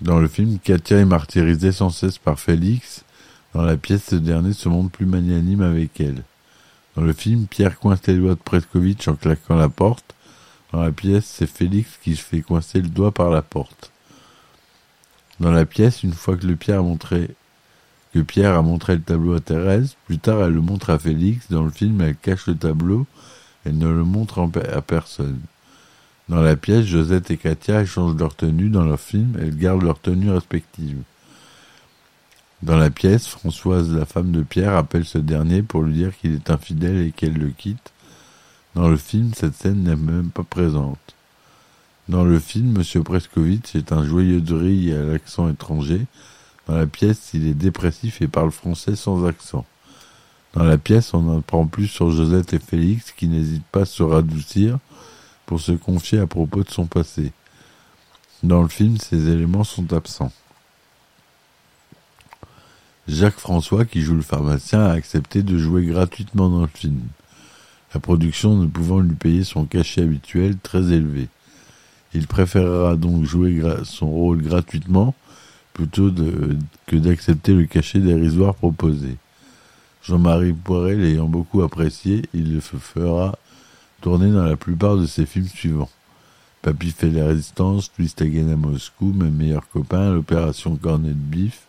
Dans 0.00 0.18
le 0.18 0.26
film, 0.26 0.58
Katia 0.58 0.98
est 0.98 1.04
martyrisée 1.04 1.72
sans 1.72 1.90
cesse 1.90 2.16
par 2.16 2.40
Félix. 2.40 3.04
Dans 3.52 3.62
la 3.62 3.76
pièce, 3.76 4.06
ce 4.08 4.16
dernier 4.16 4.54
se 4.54 4.70
montre 4.70 4.90
plus 4.90 5.04
magnanime 5.04 5.60
avec 5.60 6.00
elle. 6.00 6.22
Dans 6.96 7.02
le 7.02 7.12
film, 7.12 7.46
Pierre 7.46 7.78
coince 7.78 8.06
les 8.06 8.16
doigts 8.16 8.34
de 8.34 8.40
Preskovitch 8.40 9.06
en 9.08 9.16
claquant 9.16 9.56
la 9.56 9.68
porte. 9.68 10.14
Dans 10.72 10.80
la 10.80 10.92
pièce, 10.92 11.26
c'est 11.26 11.46
Félix 11.46 11.98
qui 12.02 12.16
se 12.16 12.22
fait 12.22 12.40
coincer 12.40 12.80
le 12.80 12.88
doigt 12.88 13.12
par 13.12 13.28
la 13.28 13.42
porte. 13.42 13.92
Dans 15.40 15.50
la 15.50 15.66
pièce, 15.66 16.02
une 16.02 16.14
fois 16.14 16.36
que 16.36 16.46
le 16.46 16.56
Pierre 16.56 16.78
a 16.78 16.82
montré 16.82 17.30
que 18.12 18.20
Pierre 18.20 18.56
a 18.56 18.62
montré 18.62 18.96
le 18.96 19.02
tableau 19.02 19.34
à 19.34 19.40
Thérèse, 19.40 19.96
plus 20.06 20.18
tard 20.18 20.42
elle 20.42 20.54
le 20.54 20.60
montre 20.60 20.90
à 20.90 20.98
Félix. 20.98 21.46
Dans 21.50 21.62
le 21.62 21.70
film, 21.70 22.00
elle 22.00 22.16
cache 22.16 22.46
le 22.46 22.56
tableau, 22.56 23.06
elle 23.64 23.78
ne 23.78 23.88
le 23.88 24.04
montre 24.04 24.48
à 24.72 24.82
personne. 24.82 25.40
Dans 26.28 26.40
la 26.40 26.56
pièce, 26.56 26.86
Josette 26.86 27.30
et 27.30 27.36
Katia 27.36 27.82
échangent 27.82 28.16
leur 28.16 28.36
tenue. 28.36 28.68
Dans 28.68 28.84
leur 28.84 29.00
film, 29.00 29.36
elles 29.40 29.56
gardent 29.56 29.82
leur 29.82 30.00
tenue 30.00 30.30
respective. 30.30 31.02
Dans 32.62 32.76
la 32.76 32.90
pièce, 32.90 33.26
Françoise, 33.26 33.90
la 33.90 34.04
femme 34.04 34.30
de 34.30 34.42
Pierre, 34.42 34.76
appelle 34.76 35.04
ce 35.04 35.18
dernier 35.18 35.62
pour 35.62 35.82
lui 35.82 35.94
dire 35.94 36.16
qu'il 36.16 36.34
est 36.34 36.50
infidèle 36.50 36.98
et 36.98 37.10
qu'elle 37.10 37.34
le 37.34 37.48
quitte. 37.48 37.92
Dans 38.74 38.88
le 38.88 38.96
film, 38.96 39.32
cette 39.34 39.54
scène 39.54 39.82
n'est 39.82 39.96
même 39.96 40.30
pas 40.30 40.44
présente. 40.44 40.98
Dans 42.08 42.24
le 42.24 42.38
film, 42.38 42.76
M. 42.76 43.02
Preskovitch 43.02 43.74
est 43.74 43.92
un 43.92 44.04
joyeux 44.04 44.40
de 44.40 44.54
rire 44.54 45.00
à 45.00 45.12
l'accent 45.12 45.48
étranger. 45.48 46.06
Dans 46.66 46.76
la 46.76 46.86
pièce, 46.86 47.30
il 47.34 47.46
est 47.46 47.54
dépressif 47.54 48.22
et 48.22 48.28
parle 48.28 48.50
français 48.50 48.96
sans 48.96 49.26
accent. 49.26 49.64
Dans 50.54 50.64
la 50.64 50.78
pièce, 50.78 51.14
on 51.14 51.38
apprend 51.38 51.66
plus 51.66 51.86
sur 51.86 52.10
Josette 52.10 52.52
et 52.52 52.58
Félix 52.58 53.12
qui 53.12 53.28
n'hésitent 53.28 53.66
pas 53.70 53.82
à 53.82 53.86
se 53.86 54.02
radoucir 54.02 54.78
pour 55.46 55.60
se 55.60 55.72
confier 55.72 56.18
à 56.18 56.26
propos 56.26 56.62
de 56.62 56.70
son 56.70 56.86
passé. 56.86 57.32
Dans 58.42 58.62
le 58.62 58.68
film, 58.68 58.98
ces 58.98 59.28
éléments 59.28 59.64
sont 59.64 59.92
absents. 59.92 60.32
Jacques 63.08 63.38
François, 63.38 63.84
qui 63.84 64.02
joue 64.02 64.14
le 64.14 64.22
pharmacien, 64.22 64.84
a 64.84 64.92
accepté 64.92 65.42
de 65.42 65.58
jouer 65.58 65.84
gratuitement 65.84 66.48
dans 66.48 66.62
le 66.62 66.68
film, 66.68 67.00
la 67.92 68.00
production 68.00 68.56
ne 68.56 68.66
pouvant 68.66 69.00
lui 69.00 69.16
payer 69.16 69.42
son 69.42 69.64
cachet 69.64 70.02
habituel 70.02 70.56
très 70.58 70.92
élevé. 70.92 71.28
Il 72.14 72.26
préférera 72.26 72.96
donc 72.96 73.24
jouer 73.24 73.62
son 73.84 74.08
rôle 74.08 74.42
gratuitement 74.42 75.14
plutôt 75.72 76.10
de- 76.10 76.56
que 76.86 76.96
d'accepter 76.96 77.54
le 77.54 77.66
cachet 77.66 78.00
dérisoire 78.00 78.54
proposé. 78.54 79.16
Jean-Marie 80.02 80.52
Poiret 80.52 80.96
l'ayant 80.96 81.28
beaucoup 81.28 81.62
apprécié, 81.62 82.22
il 82.34 82.54
le 82.54 82.60
fera 82.60 83.38
tourner 84.00 84.30
dans 84.30 84.44
la 84.44 84.56
plupart 84.56 84.96
de 84.96 85.06
ses 85.06 85.26
films 85.26 85.46
suivants. 85.48 85.90
Papy 86.62 86.90
fait 86.90 87.10
la 87.10 87.26
résistance, 87.26 87.92
Twist 87.92 88.20
Again 88.20 88.48
à 88.52 88.56
Moscou, 88.56 89.12
Mes 89.12 89.30
meilleurs 89.30 89.68
copains, 89.68 90.12
l'opération 90.12 90.76
Cornet 90.76 91.08
de 91.10 91.14
Bif 91.14 91.62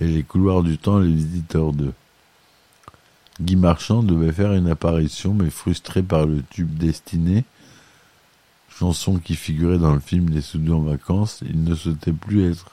et 0.00 0.06
les 0.06 0.22
couloirs 0.22 0.62
du 0.62 0.78
temps, 0.78 0.98
les 0.98 1.12
visiteurs 1.12 1.72
2. 1.72 1.92
Guy 3.40 3.56
Marchand 3.56 4.02
devait 4.02 4.32
faire 4.32 4.52
une 4.52 4.68
apparition, 4.68 5.34
mais 5.34 5.50
frustré 5.50 6.02
par 6.02 6.26
le 6.26 6.42
tube 6.50 6.76
Destiné, 6.76 7.44
chanson 8.68 9.18
qui 9.18 9.34
figurait 9.34 9.78
dans 9.78 9.94
le 9.94 10.00
film 10.00 10.28
Les 10.30 10.40
Soudous 10.42 10.74
en 10.74 10.80
vacances, 10.80 11.42
il 11.48 11.62
ne 11.64 11.74
souhaitait 11.74 12.12
plus 12.12 12.50
être 12.50 12.70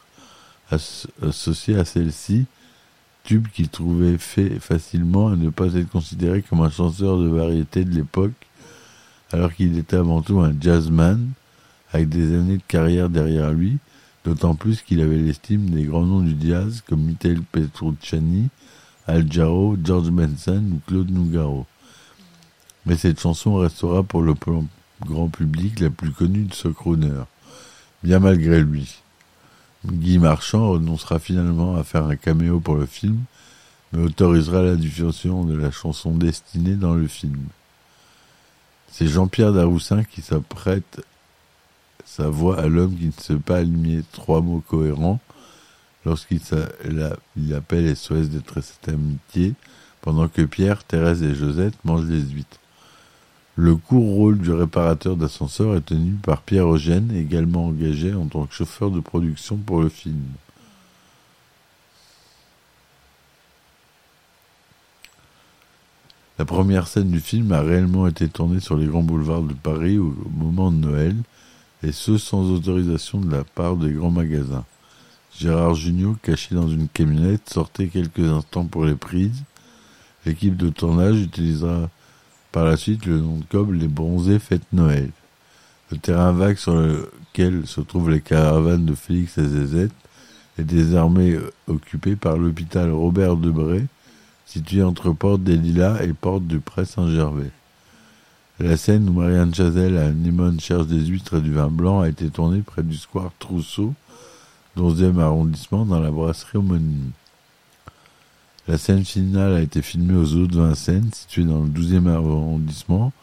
associé 0.71 1.77
à 1.77 1.85
celle-ci, 1.85 2.45
tube 3.23 3.47
qu'il 3.49 3.69
trouvait 3.69 4.17
fait 4.17 4.59
facilement 4.59 5.33
et 5.33 5.37
ne 5.37 5.49
pas 5.49 5.73
être 5.73 5.89
considéré 5.89 6.41
comme 6.41 6.61
un 6.61 6.69
chanteur 6.69 7.17
de 7.17 7.27
variété 7.27 7.83
de 7.83 7.93
l'époque, 7.93 8.31
alors 9.31 9.53
qu'il 9.53 9.77
était 9.77 9.97
avant 9.97 10.21
tout 10.21 10.39
un 10.39 10.53
jazzman, 10.59 11.31
avec 11.91 12.09
des 12.09 12.35
années 12.35 12.57
de 12.57 12.63
carrière 12.67 13.09
derrière 13.09 13.51
lui, 13.51 13.77
d'autant 14.25 14.55
plus 14.55 14.81
qu'il 14.81 15.01
avait 15.01 15.17
l'estime 15.17 15.69
des 15.69 15.83
grands 15.83 16.05
noms 16.05 16.21
du 16.21 16.35
jazz 16.47 16.83
comme 16.87 17.03
Michael 17.03 17.41
Petrucciani, 17.51 18.49
Al 19.07 19.31
Jarreau, 19.31 19.77
George 19.81 20.09
Benson 20.09 20.63
ou 20.73 20.81
Claude 20.85 21.09
Nougaro. 21.09 21.65
Mais 22.85 22.97
cette 22.97 23.19
chanson 23.19 23.55
restera 23.55 24.03
pour 24.03 24.21
le 24.21 24.33
grand 25.05 25.29
public 25.29 25.79
la 25.79 25.89
plus 25.89 26.11
connue 26.11 26.43
de 26.43 26.53
ce 26.53 26.67
crooner, 26.67 27.23
bien 28.03 28.19
malgré 28.19 28.61
lui. 28.61 29.01
Guy 29.91 30.19
Marchand 30.19 30.71
renoncera 30.71 31.17
finalement 31.17 31.77
à 31.77 31.83
faire 31.83 32.05
un 32.05 32.15
caméo 32.15 32.59
pour 32.59 32.75
le 32.75 32.85
film, 32.85 33.19
mais 33.93 34.03
autorisera 34.03 34.61
la 34.61 34.75
diffusion 34.75 35.45
de 35.45 35.55
la 35.55 35.71
chanson 35.71 36.11
destinée 36.11 36.75
dans 36.75 36.93
le 36.93 37.07
film. 37.07 37.39
C'est 38.91 39.07
Jean-Pierre 39.07 39.53
Daroussin 39.53 40.03
qui 40.03 40.21
s'apprête 40.21 41.05
sa 42.05 42.29
voix 42.29 42.59
à 42.59 42.67
l'homme 42.67 42.97
qui 42.97 43.05
ne 43.05 43.11
sait 43.11 43.35
pas 43.35 43.57
aligner 43.57 44.01
trois 44.11 44.41
mots 44.41 44.63
cohérents 44.67 45.19
lorsqu'il 46.05 46.39
il 47.35 47.53
appelle 47.53 47.95
SOS 47.95 48.29
détresse 48.29 48.79
et 48.87 48.91
amitié, 48.91 49.53
pendant 50.01 50.27
que 50.27 50.41
Pierre, 50.41 50.83
Thérèse 50.83 51.21
et 51.21 51.35
Josette 51.35 51.75
mangent 51.83 52.05
les 52.05 52.21
huîtres. 52.21 52.59
Le 53.59 53.75
court 53.75 54.13
rôle 54.13 54.37
du 54.37 54.51
réparateur 54.51 55.17
d'ascenseur 55.17 55.75
est 55.75 55.81
tenu 55.81 56.11
par 56.11 56.43
Pierre 56.43 56.71
Eugène, 56.71 57.11
également 57.15 57.65
engagé 57.65 58.13
en 58.13 58.27
tant 58.27 58.45
que 58.45 58.53
chauffeur 58.53 58.91
de 58.91 58.99
production 58.99 59.57
pour 59.57 59.81
le 59.81 59.89
film. 59.89 60.21
La 66.37 66.45
première 66.45 66.87
scène 66.87 67.09
du 67.09 67.19
film 67.19 67.51
a 67.51 67.61
réellement 67.61 68.05
été 68.05 68.29
tournée 68.29 68.59
sur 68.59 68.77
les 68.77 68.85
grands 68.85 69.01
boulevards 69.01 69.41
de 69.41 69.55
Paris 69.55 69.97
au 69.97 70.15
moment 70.35 70.71
de 70.71 70.77
Noël, 70.77 71.15
et 71.81 71.91
ce 71.91 72.19
sans 72.19 72.51
autorisation 72.51 73.19
de 73.19 73.31
la 73.31 73.43
part 73.43 73.75
des 73.75 73.91
grands 73.91 74.11
magasins. 74.11 74.65
Gérard 75.35 75.73
Jugnot, 75.73 76.15
caché 76.21 76.53
dans 76.53 76.69
une 76.69 76.87
camionnette, 76.89 77.49
sortait 77.49 77.87
quelques 77.87 78.19
instants 78.19 78.65
pour 78.65 78.85
les 78.85 78.93
prises. 78.93 79.43
L'équipe 80.27 80.55
de 80.55 80.69
tournage 80.69 81.19
utilisera 81.19 81.89
par 82.51 82.65
la 82.65 82.77
suite 82.77 83.05
le 83.05 83.19
nom 83.19 83.37
de 83.37 83.43
cob 83.45 83.71
Les 83.73 83.87
Bronzés 83.87 84.39
Fête 84.39 84.71
Noël. 84.73 85.09
Le 85.91 85.97
terrain 85.97 86.31
vague 86.31 86.57
sur 86.57 86.75
lequel 86.75 87.65
se 87.65 87.81
trouvent 87.81 88.09
les 88.09 88.21
caravanes 88.21 88.85
de 88.85 88.93
Félix 88.93 89.37
et 89.37 89.47
Zézette 89.47 89.91
est 90.57 90.63
désormais 90.63 91.37
occupé 91.67 92.15
par 92.15 92.37
l'hôpital 92.37 92.91
Robert 92.91 93.37
Debré, 93.37 93.85
situé 94.45 94.83
entre 94.83 95.11
Porte 95.11 95.43
des 95.43 95.57
Lilas 95.57 96.01
et 96.03 96.13
Porte 96.13 96.47
du 96.47 96.59
Pré 96.59 96.85
Saint-Gervais. 96.85 97.51
La 98.59 98.75
scène 98.75 99.07
où 99.07 99.13
Marianne 99.13 99.53
Chazelle 99.53 99.97
à 99.97 100.11
Nimone 100.11 100.59
cherche 100.59 100.87
des 100.87 101.05
huîtres 101.05 101.37
et 101.37 101.41
du 101.41 101.53
vin 101.53 101.67
blanc 101.67 102.01
a 102.01 102.09
été 102.09 102.29
tournée 102.29 102.61
près 102.61 102.81
du 102.81 102.97
square 102.97 103.31
Trousseau, 103.37 103.93
11e 104.75 105.19
arrondissement, 105.19 105.85
dans 105.85 105.99
la 105.99 106.11
brasserie 106.11 106.57
homonyme. 106.57 107.11
La 108.67 108.77
scène 108.77 109.05
finale 109.05 109.53
a 109.53 109.61
été 109.61 109.81
filmée 109.81 110.15
aux 110.15 110.33
eaux 110.33 110.47
de 110.47 110.57
Vincennes, 110.57 111.09
située 111.13 111.45
dans 111.45 111.61
le 111.61 111.69
12e 111.69 112.07
arrondissement, 112.09 113.13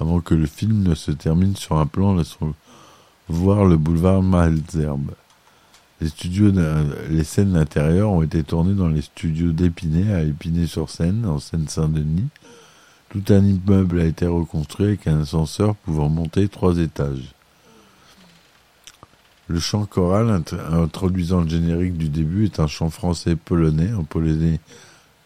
avant 0.00 0.20
que 0.20 0.34
le 0.34 0.46
film 0.46 0.82
ne 0.82 0.94
se 0.94 1.12
termine 1.12 1.54
sur 1.54 1.76
un 1.78 1.86
plan 1.86 2.16
laissant 2.16 2.52
voir 3.28 3.64
le 3.64 3.76
boulevard 3.76 4.22
Malzerbe. 4.22 5.12
Les, 6.00 7.24
scènes 7.24 7.56
intérieures 7.56 8.10
ont 8.10 8.22
été 8.22 8.42
tournées 8.42 8.74
dans 8.74 8.88
les 8.88 9.02
studios 9.02 9.52
d'Épinay, 9.52 10.12
à 10.12 10.22
Épinay-sur-Seine, 10.22 11.26
en 11.26 11.38
Seine-Saint-Denis. 11.38 12.28
Tout 13.10 13.24
un 13.30 13.44
immeuble 13.44 14.00
a 14.00 14.04
été 14.04 14.26
reconstruit 14.26 14.86
avec 14.86 15.06
un 15.06 15.22
ascenseur 15.22 15.74
pouvant 15.76 16.08
monter 16.08 16.48
trois 16.48 16.78
étages. 16.78 17.34
Le 19.48 19.58
chant 19.60 19.86
choral 19.86 20.28
int- 20.28 20.82
introduisant 20.82 21.40
le 21.40 21.48
générique 21.48 21.96
du 21.96 22.08
début 22.08 22.44
est 22.44 22.60
un 22.60 22.66
chant 22.66 22.90
français 22.90 23.34
polonais 23.34 23.92
en 23.94 24.04
polonais 24.04 24.60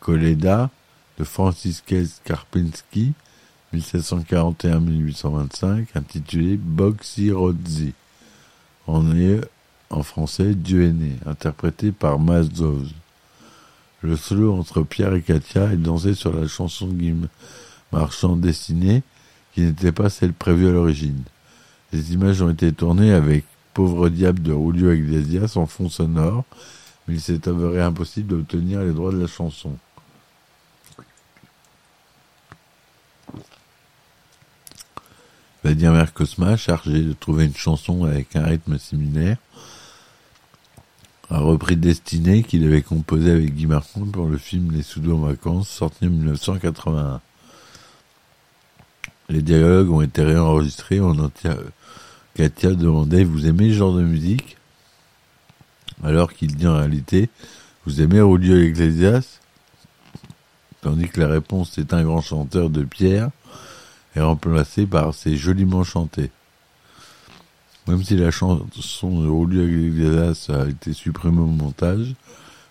Koleda 0.03 0.71
de 1.17 1.25
Franciszek 1.25 2.09
Karpinski 2.25 3.13
1741-1825 3.73 5.87
intitulé 5.95 6.57
Boxy 6.57 7.31
Rodzi 7.31 7.93
en, 8.89 9.05
en 9.91 10.03
français 10.03 10.57
Dieu 10.57 10.89
est 10.89 10.93
né 10.93 11.13
interprété 11.25 11.93
par 11.93 12.19
Mazov. 12.19 12.89
Le 14.03 14.17
solo 14.17 14.55
entre 14.55 14.83
Pierre 14.83 15.15
et 15.15 15.23
Katia 15.23 15.73
est 15.73 15.77
dansé 15.77 16.15
sur 16.15 16.35
la 16.35 16.49
chanson 16.49 16.89
Guy 16.89 17.15
Marchand 17.93 18.37
destinée 18.37 19.05
qui 19.55 19.61
n'était 19.61 19.93
pas 19.93 20.11
celle 20.11 20.33
prévue 20.33 20.69
à 20.69 20.73
l'origine. 20.73 21.23
Les 21.93 22.13
images 22.13 22.43
ont 22.43 22.51
été 22.51 22.73
tournées 22.73 23.13
avec 23.13 23.45
Pauvre 23.73 24.09
diable 24.09 24.43
de 24.43 24.53
Julio 24.53 24.93
Iglesias 24.93 25.53
en 25.55 25.67
fond 25.67 25.89
sonore, 25.89 26.43
mais 27.07 27.15
il 27.15 27.21
s'est 27.21 27.49
avéré 27.49 27.81
impossible 27.81 28.27
d'obtenir 28.29 28.81
les 28.81 28.93
droits 28.93 29.13
de 29.13 29.21
la 29.21 29.29
chanson. 29.29 29.77
Vladimir 35.63 36.13
Kosma, 36.13 36.57
chargé 36.57 37.03
de 37.03 37.13
trouver 37.13 37.45
une 37.45 37.55
chanson 37.55 38.05
avec 38.05 38.35
un 38.35 38.45
rythme 38.45 38.79
similaire, 38.79 39.37
a 41.31 41.39
repris 41.39 41.77
Destinée 41.77 42.43
qu'il 42.43 42.65
avait 42.65 42.83
composé 42.83 43.31
avec 43.31 43.55
Guy 43.55 43.67
Marchand 43.67 44.05
pour 44.07 44.27
le 44.27 44.39
film 44.39 44.73
Les 44.73 44.83
Soudous 44.83 45.15
en 45.15 45.21
vacances, 45.21 45.69
sorti 45.69 46.07
en 46.07 46.11
1981. 46.11 47.21
Les 49.29 49.41
dialogues 49.41 49.91
ont 49.91 50.03
été 50.03 50.23
réenregistrés. 50.23 51.01
On 51.01 51.31
Katia 52.35 52.75
demander 52.75 53.25
Vous 53.25 53.47
aimez 53.47 53.69
ce 53.69 53.79
genre 53.79 53.95
de 53.95 54.03
musique? 54.03 54.57
Alors 56.03 56.33
qu'il 56.33 56.57
dit 56.57 56.67
en 56.67 56.77
réalité 56.77 57.31
Vous 57.87 58.03
aimez 58.03 58.19
Julio 58.19 58.57
Iglesias? 58.57 59.39
Tandis 60.81 61.09
que 61.09 61.21
la 61.21 61.29
réponse 61.29 61.79
est 61.79 61.95
un 61.95 62.03
grand 62.03 62.21
chanteur 62.21 62.69
de 62.69 62.83
pierre 62.83 63.31
est 64.15 64.21
remplacée 64.21 64.87
par 64.87 65.15
C'est 65.15 65.37
joliment 65.37 65.85
chanté. 65.85 66.31
Même 67.89 68.03
si 68.05 68.17
la 68.17 68.31
chanson 68.31 69.21
de 69.21 69.25
Julio 69.25 69.67
Iglesias 69.67 70.49
a 70.51 70.69
été 70.69 70.93
supprimée 70.93 71.41
au 71.41 71.47
montage, 71.47 72.15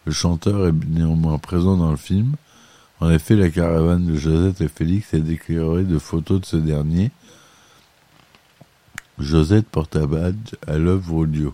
le 0.06 0.12
chanteur 0.12 0.67
est 0.67 0.86
néanmoins 0.88 1.38
présent 1.38 1.75
dans 1.75 1.91
le 1.91 1.97
film. 1.97 2.36
En 3.01 3.10
effet, 3.10 3.36
la 3.36 3.49
caravane 3.49 4.06
de 4.06 4.15
Josette 4.15 4.62
et 4.62 4.67
Félix 4.67 5.13
est 5.13 5.21
décorée 5.21 5.84
de 5.84 5.99
photos 5.99 6.41
de 6.41 6.45
ce 6.45 6.58
dernier. 6.58 7.12
Josette 9.19 9.67
porte 9.67 9.95
un 9.95 10.08
badge 10.08 10.56
à 10.65 10.77
l'œuvre 10.77 11.13
audio. 11.13 11.54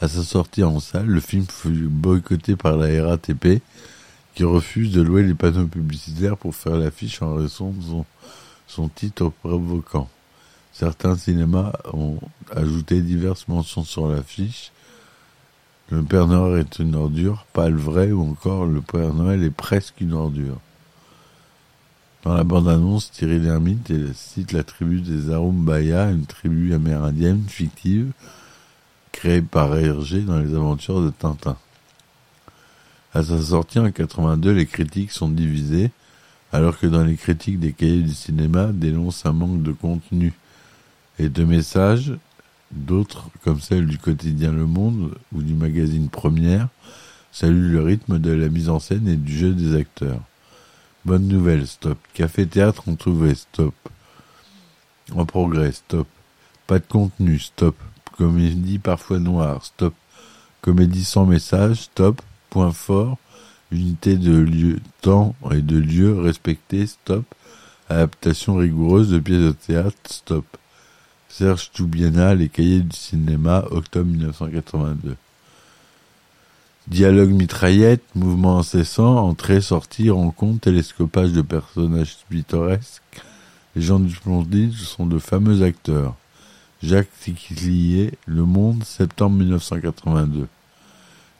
À 0.00 0.08
sa 0.08 0.22
sortie 0.22 0.62
en 0.62 0.80
salle, 0.80 1.06
le 1.06 1.20
film 1.20 1.44
fut 1.48 1.88
boycotté 1.88 2.56
par 2.56 2.76
la 2.76 3.04
RATP, 3.04 3.60
qui 4.38 4.44
refuse 4.44 4.92
de 4.92 5.02
louer 5.02 5.24
les 5.24 5.34
panneaux 5.34 5.66
publicitaires 5.66 6.36
pour 6.36 6.54
faire 6.54 6.76
l'affiche 6.76 7.22
en 7.22 7.34
raison 7.34 7.70
de 7.70 8.04
son, 8.68 8.88
titre 8.88 9.32
provoquant. 9.42 10.08
Certains 10.72 11.16
cinémas 11.16 11.72
ont 11.92 12.20
ajouté 12.54 13.00
diverses 13.00 13.48
mentions 13.48 13.82
sur 13.82 14.06
l'affiche, 14.06 14.70
le 15.90 16.04
Père 16.04 16.28
Noël 16.28 16.60
est 16.60 16.78
une 16.78 16.94
ordure, 16.94 17.46
pas 17.52 17.68
le 17.68 17.78
vrai, 17.78 18.12
ou 18.12 18.30
encore 18.30 18.64
le 18.64 18.80
Père 18.80 19.12
Noël 19.12 19.42
est 19.42 19.50
presque 19.50 20.00
une 20.00 20.12
ordure. 20.12 20.60
Dans 22.22 22.34
la 22.34 22.44
bande-annonce, 22.44 23.10
Thierry 23.10 23.40
Lhermitte 23.40 23.92
cite 24.14 24.52
la 24.52 24.62
tribu 24.62 25.00
des 25.00 25.32
Arumbaya, 25.32 26.12
une 26.12 26.26
tribu 26.26 26.72
amérindienne 26.74 27.42
fictive 27.48 28.12
créée 29.10 29.42
par 29.42 29.76
Hergé 29.76 30.20
dans 30.20 30.38
les 30.38 30.54
aventures 30.54 31.02
de 31.02 31.10
Tintin. 31.10 31.56
À 33.18 33.24
sa 33.24 33.42
sortie 33.42 33.80
en 33.80 33.90
82, 33.90 34.52
les 34.52 34.64
critiques 34.64 35.10
sont 35.10 35.28
divisées, 35.28 35.90
alors 36.52 36.78
que 36.78 36.86
dans 36.86 37.02
les 37.02 37.16
critiques 37.16 37.58
des 37.58 37.72
cahiers 37.72 38.02
du 38.02 38.14
cinéma 38.14 38.66
dénoncent 38.72 39.26
un 39.26 39.32
manque 39.32 39.60
de 39.64 39.72
contenu 39.72 40.32
et 41.18 41.28
de 41.28 41.42
messages, 41.42 42.12
D'autres, 42.70 43.28
comme 43.42 43.60
celle 43.60 43.86
du 43.86 43.98
quotidien 43.98 44.52
Le 44.52 44.66
Monde 44.66 45.16
ou 45.34 45.42
du 45.42 45.54
magazine 45.54 46.08
Première, 46.08 46.68
saluent 47.32 47.72
le 47.72 47.82
rythme 47.82 48.20
de 48.20 48.30
la 48.30 48.48
mise 48.48 48.68
en 48.68 48.78
scène 48.78 49.08
et 49.08 49.16
du 49.16 49.36
jeu 49.36 49.52
des 49.52 49.74
acteurs. 49.74 50.20
Bonne 51.04 51.26
nouvelle, 51.26 51.66
stop. 51.66 51.98
Café 52.14 52.46
théâtre 52.46 52.84
on 52.86 52.94
trouvé, 52.94 53.34
stop. 53.34 53.74
En 55.12 55.26
progrès, 55.26 55.72
stop. 55.72 56.06
Pas 56.68 56.78
de 56.78 56.86
contenu, 56.86 57.40
stop. 57.40 57.74
Comédie 58.16 58.78
parfois 58.78 59.18
noire, 59.18 59.64
stop. 59.64 59.94
Comédie 60.60 61.04
sans 61.04 61.26
message, 61.26 61.78
stop. 61.78 62.22
Point 62.50 62.72
fort. 62.72 63.18
Unité 63.70 64.16
de 64.16 64.32
lieu, 64.32 64.80
temps 65.02 65.34
et 65.52 65.60
de 65.60 65.78
lieu 65.78 66.18
respecté, 66.20 66.86
stop. 66.86 67.24
Adaptation 67.90 68.56
rigoureuse 68.56 69.10
de 69.10 69.18
pièces 69.18 69.38
de 69.38 69.52
théâtre, 69.52 69.96
stop. 70.06 70.44
Serge 71.28 71.70
Toubiana, 71.72 72.34
Les 72.34 72.48
Cahiers 72.48 72.80
du 72.80 72.96
cinéma, 72.96 73.64
octobre 73.70 74.10
1982. 74.10 75.16
Dialogue 76.88 77.30
mitraillette, 77.30 78.02
mouvement 78.14 78.58
incessant, 78.58 79.16
entrée, 79.18 79.60
sortie, 79.60 80.08
rencontre, 80.08 80.60
télescopage 80.60 81.32
de 81.32 81.42
personnages 81.42 82.16
pittoresques. 82.30 83.02
Les 83.76 83.82
gens 83.82 84.00
du 84.00 84.14
Splendide 84.14 84.72
sont 84.72 85.04
de 85.04 85.18
fameux 85.18 85.62
acteurs. 85.62 86.16
Jacques 86.82 87.10
Tiquilier, 87.20 88.12
Le 88.24 88.44
Monde, 88.44 88.84
septembre 88.84 89.36
1982. 89.36 90.48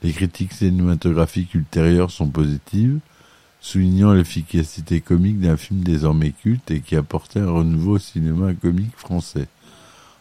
Les 0.02 0.12
critiques 0.12 0.52
cinématographiques 0.52 1.54
ultérieures 1.54 2.10
sont 2.10 2.28
positives, 2.28 3.00
soulignant 3.60 4.12
l'efficacité 4.12 5.00
comique 5.00 5.40
d'un 5.40 5.56
film 5.56 5.80
désormais 5.80 6.30
culte 6.30 6.70
et 6.70 6.80
qui 6.80 6.94
apportait 6.94 7.40
un 7.40 7.50
renouveau 7.50 7.96
au 7.96 7.98
cinéma 7.98 8.54
comique 8.54 8.96
français. 8.96 9.48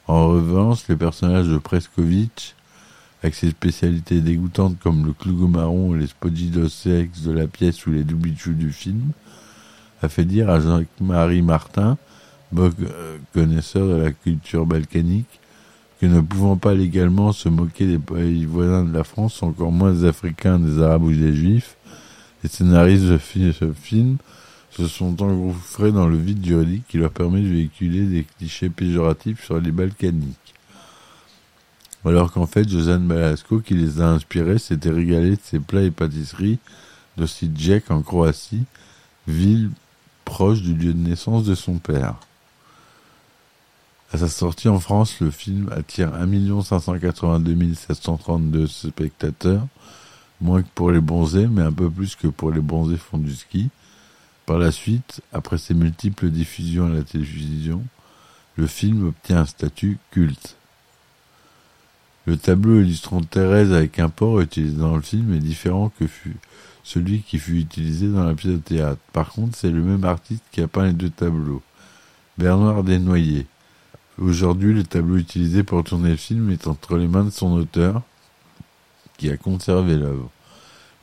En 0.08 0.28
revanche, 0.28 0.88
les 0.90 0.96
personnages 0.96 1.48
de 1.48 1.58
Preskovitch, 1.58 2.56
avec 3.22 3.36
ses 3.36 3.50
spécialités 3.50 4.22
dégoûtantes 4.22 4.80
comme 4.80 5.06
le 5.06 5.13
clougo 5.13 5.48
marron 5.48 5.96
et 5.96 6.00
les 6.00 6.08
spodidosex 6.08 7.22
de 7.22 7.32
la 7.32 7.48
pièce 7.48 7.86
ou 7.86 7.92
les 7.92 8.04
doubichous 8.04 8.54
du 8.54 8.72
film, 8.72 9.12
a 10.02 10.10
fait 10.10 10.26
dire 10.26 10.50
à 10.50 10.60
Jacques-Marie 10.60 11.42
Martin, 11.42 11.98
bon 12.52 12.74
connaisseur 13.34 13.88
de 13.88 13.96
la 13.96 14.12
culture 14.12 14.66
balkanique, 14.66 15.40
que 15.99 16.05
ne 16.05 16.21
pouvant 16.21 16.57
pas 16.57 16.73
légalement 16.73 17.31
se 17.31 17.49
moquer 17.49 17.88
des 17.88 17.97
pays 17.97 18.45
voisins 18.45 18.83
de 18.83 18.93
la 18.93 19.03
France, 19.03 19.41
encore 19.41 19.71
moins 19.71 19.91
des 19.91 20.05
Africains, 20.05 20.60
des 20.60 20.81
Arabes 20.81 21.03
ou 21.03 21.12
des 21.12 21.33
Juifs, 21.33 21.75
les 22.43 22.49
scénaristes 22.49 23.05
de 23.05 23.17
ce 23.51 23.73
film 23.73 24.17
se 24.69 24.88
sont 24.88 25.21
engouffrés 25.23 25.91
dans 25.91 26.07
le 26.07 26.17
vide 26.17 26.45
juridique 26.45 26.83
qui 26.88 26.97
leur 26.97 27.12
permet 27.12 27.41
de 27.41 27.47
véhiculer 27.47 28.05
des 28.05 28.25
clichés 28.38 28.69
péjoratifs 28.69 29.43
sur 29.43 29.60
les 29.60 29.71
Balkaniques. 29.71 30.53
Alors 32.05 32.31
qu'en 32.31 32.45
fait, 32.45 32.69
Josan 32.69 32.99
Balasco, 32.99 33.60
qui 33.60 33.73
les 33.73 33.99
a 33.99 34.07
inspirés, 34.07 34.60
s'était 34.60 34.91
régalé 34.91 35.31
de 35.31 35.41
ses 35.41 35.60
plats 35.60 35.81
et 35.81 35.91
pâtisseries 35.91 36.60
de 37.17 37.25
Sidjek 37.25 37.89
en 37.89 38.01
Croatie, 38.01 38.63
ville 39.27 39.71
proche 40.23 40.62
du 40.62 40.73
lieu 40.73 40.93
de 40.93 40.99
naissance 40.99 41.43
de 41.43 41.55
son 41.55 41.79
père. 41.79 42.15
À 44.13 44.17
sa 44.17 44.30
sortie 44.30 44.70
en 44.70 44.80
France, 44.80 45.20
le 45.20 45.32
film 45.32 45.70
attire 45.76 46.13
1 46.13 46.62
582 46.63 47.74
732 47.74 48.67
spectateurs, 48.67 49.67
moins 50.39 50.62
que 50.62 50.70
pour 50.74 50.91
les 50.91 51.02
bonzés, 51.02 51.48
mais 51.48 51.62
un 51.62 51.74
peu 51.74 51.89
plus 51.89 52.15
que 52.15 52.28
pour 52.28 52.52
les 52.52 52.62
bonzés 52.62 52.98
font 52.98 53.17
du 53.17 53.36
ski, 53.36 53.70
par 54.46 54.60
la 54.60 54.72
suite, 54.72 55.20
après 55.34 55.58
ses 55.58 55.74
multiples 55.74 56.30
diffusions 56.30 56.86
à 56.86 56.89
la 56.89 57.04
télévision, 57.04 57.84
le 58.56 58.65
film 58.65 59.08
obtient 59.08 59.41
un 59.41 59.46
statut 59.46 59.98
culte. 60.12 60.56
Le 62.26 62.38
tableau 62.38 62.80
illustrant 62.80 63.22
Thérèse 63.22 63.74
avec 63.74 64.00
un 64.00 64.08
port 64.08 64.39
utilisé 64.39 64.78
dans 64.78 64.96
le 64.96 65.02
film 65.02 65.34
est 65.34 65.39
différent 65.39 65.91
que 66.00 66.06
celui 66.84 67.24
qui 67.24 67.39
fut 67.39 67.60
utilisé 67.60 68.08
dans 68.08 68.24
la 68.24 68.36
pièce 68.36 68.54
de 68.54 68.58
théâtre. 68.58 69.02
Par 69.12 69.32
contre, 69.32 69.58
c'est 69.58 69.70
le 69.70 69.82
même 69.82 70.06
artiste 70.06 70.43
qui 70.52 70.62
a 70.62 70.67
peint 70.67 70.88
les 70.88 70.93
deux 70.93 71.10
tableaux. 71.10 71.62
Bernard 72.38 72.84
Desnoyers. 72.84 73.48
Aujourd'hui, 74.19 74.73
le 74.73 74.84
tableau 74.84 75.17
utilisé 75.17 75.63
pour 75.63 75.84
tourner 75.84 76.10
le 76.10 76.15
film 76.15 76.49
est 76.49 76.65
entre 76.65 76.97
les 76.97 77.08
mains 77.08 77.25
de 77.25 77.30
son 77.30 77.51
auteur, 77.51 78.01
qui 79.17 79.30
a 79.30 79.38
conservé 79.38 79.95
l'œuvre. 79.95 80.32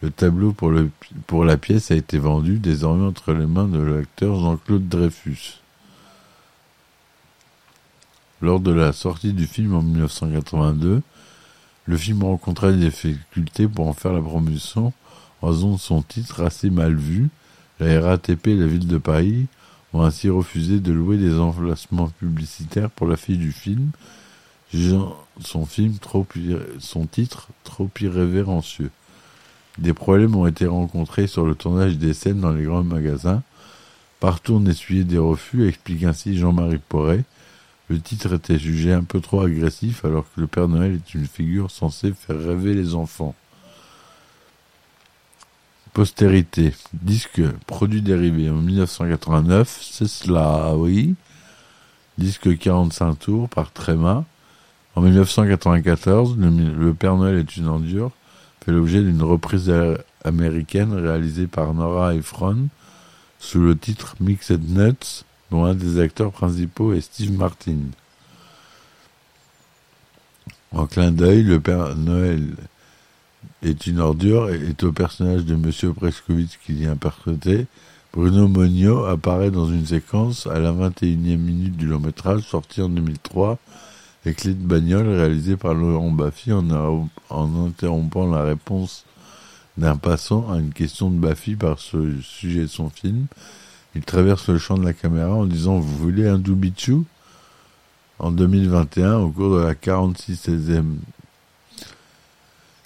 Le 0.03 0.11
tableau 0.11 0.53
pour, 0.53 1.45
la 1.45 1.57
pièce 1.57 1.93
a 1.93 1.95
été 1.95 2.19
vendu 2.19 2.59
désormais 2.59 3.07
entre 3.07 3.33
les 3.33 3.47
mains 3.47 3.69
de 3.69 3.79
l'acteur 3.79 4.41
Jean-Claude 4.41 4.89
Dreyfus. 4.89 5.61
Lors 8.43 8.59
de 8.59 8.73
la 8.73 8.93
sortie 8.93 9.33
du 9.33 9.47
film 9.47 9.75
en 9.75 9.83
1982, 9.83 11.01
le 11.87 11.97
film 11.97 12.25
rencontra 12.25 12.73
des 12.73 12.79
difficultés 12.79 13.69
pour 13.69 13.87
en 13.87 13.93
faire 13.93 14.13
la 14.13 14.21
promotion 14.21 14.93
en 15.41 15.49
raison 15.49 15.75
de 15.75 15.81
son 15.81 16.03
titre 16.03 16.43
assez 16.43 16.69
mal 16.69 16.97
vu. 16.97 17.29
La 17.79 18.01
RATP 18.01 18.49
et 18.49 18.57
la 18.57 18.67
ville 18.67 18.89
de 18.89 18.99
Paris 18.99 19.47
ont 19.95 20.03
ainsi 20.03 20.29
refusé 20.29 20.81
de 20.81 20.93
louer 20.93 21.17
des 21.17 21.39
emplacements 21.39 22.09
publicitaires 22.09 22.91
pour 22.91 23.07
l'affiche 23.07 23.39
du 23.39 23.53
film, 23.53 23.91
jugeant 24.73 25.17
son, 25.41 25.65
film 25.65 25.95
trop, 25.99 26.27
son 26.81 27.07
titre 27.07 27.49
trop 27.63 27.89
irrévérencieux. 28.01 28.91
Des 29.79 29.95
problèmes 29.95 30.35
ont 30.35 30.47
été 30.47 30.67
rencontrés 30.67 31.29
sur 31.29 31.47
le 31.47 31.55
tournage 31.55 31.97
des 31.97 32.13
scènes 32.13 32.41
dans 32.41 32.53
les 32.53 32.65
grands 32.65 32.83
magasins. 32.83 33.43
Partout 34.21 34.55
on 34.55 34.67
essuyait 34.67 35.05
des 35.05 35.19
refus, 35.19 35.69
explique 35.69 36.05
ainsi 36.05 36.37
Jean-Marie 36.37 36.81
Porret. 36.89 37.25
Le 37.89 38.01
titre 38.01 38.35
était 38.35 38.59
jugé 38.59 38.93
un 38.93 39.05
peu 39.05 39.21
trop 39.21 39.43
agressif 39.43 40.05
alors 40.05 40.25
que 40.25 40.41
le 40.41 40.47
Père 40.49 40.69
Noël 40.69 40.95
est 40.95 41.15
une 41.15 41.27
figure 41.27 41.71
censée 41.71 42.13
faire 42.13 42.39
rêver 42.39 42.75
les 42.75 42.95
enfants. 42.95 43.35
Postérité. 45.95 46.75
Disque 46.93 47.41
produit 47.67 48.03
dérivé 48.03 48.51
en 48.51 48.57
1989, 48.57 49.79
c'est 49.81 50.09
cela, 50.09 50.75
oui. 50.77 51.15
Disque 52.19 52.59
45 52.59 53.15
tours 53.15 53.49
par 53.49 53.73
Tréma. 53.73 54.25
En 54.97 55.01
1994, 55.01 56.37
le, 56.37 56.93
Père 56.95 57.17
Noël 57.17 57.39
est 57.39 57.57
une 57.57 57.69
endure 57.69 58.11
fait 58.65 58.73
l'objet 58.73 59.03
d'une 59.03 59.23
reprise 59.23 59.73
américaine 60.25 60.93
réalisée 60.95 61.47
par 61.47 61.75
Nora 61.75 62.15
Ephron 62.15 62.69
sous 63.39 63.61
le 63.61 63.77
titre 63.77 64.17
Mixed 64.21 64.69
Nuts, 64.71 65.25
dont 65.51 65.65
un 65.65 65.75
des 65.75 66.01
acteurs 66.01 66.33
principaux 66.33 66.95
est 66.95 67.03
Steve 67.03 67.33
Martin. 67.33 67.79
En 70.73 70.87
clin 70.87 71.13
d'œil, 71.13 71.43
le 71.43 71.61
Père 71.61 71.95
Noël 71.95 72.55
est 73.63 73.87
une 73.87 74.01
ordure 74.01 74.51
et 74.51 74.61
est 74.69 74.83
au 74.85 74.93
personnage 74.93 75.45
de 75.45 75.55
Monsieur 75.55 75.93
Preskovitz 75.93 76.59
qu'il 76.65 76.83
y 76.83 76.87
interprété 76.87 77.67
Bruno 78.13 78.47
Monio 78.47 79.07
apparaît 79.07 79.51
dans 79.51 79.67
une 79.67 79.87
séquence 79.87 80.47
à 80.47 80.61
la 80.61 80.73
21e 80.73 81.37
minute 81.37 81.77
du 81.77 81.87
long 81.87 81.99
métrage 81.99 82.43
sorti 82.43 82.81
en 82.81 82.89
2003 82.89 83.59
et 84.27 84.35
Clé 84.35 84.55
de 84.55 84.65
bagnole 84.65 85.09
réalisé 85.09 85.57
par 85.57 85.75
Laurent 85.75 86.13
Baffy 86.13 86.53
en, 86.53 87.09
en 87.31 87.67
interrompant 87.67 88.31
la 88.31 88.45
réponse 88.45 89.05
d'un 89.77 89.97
passant 89.97 90.51
à 90.51 90.59
une 90.59 90.73
question 90.73 91.11
de 91.11 91.19
Baffy 91.19 91.57
par 91.57 91.79
ce 91.79 92.21
sujet 92.21 92.63
de 92.63 92.67
son 92.69 92.89
film. 92.89 93.27
Il 93.95 94.05
traverse 94.05 94.49
le 94.49 94.59
champ 94.59 94.79
de 94.79 94.85
la 94.85 94.93
caméra 94.93 95.35
en 95.35 95.47
disant 95.47 95.79
Vous 95.79 95.97
voulez 95.97 96.29
un 96.29 96.39
Doubichou 96.39 97.05
En 98.19 98.31
2021, 98.31 99.19
au 99.19 99.31
cours 99.31 99.57
de 99.57 99.63
la 99.63 99.75
46e 99.75 100.85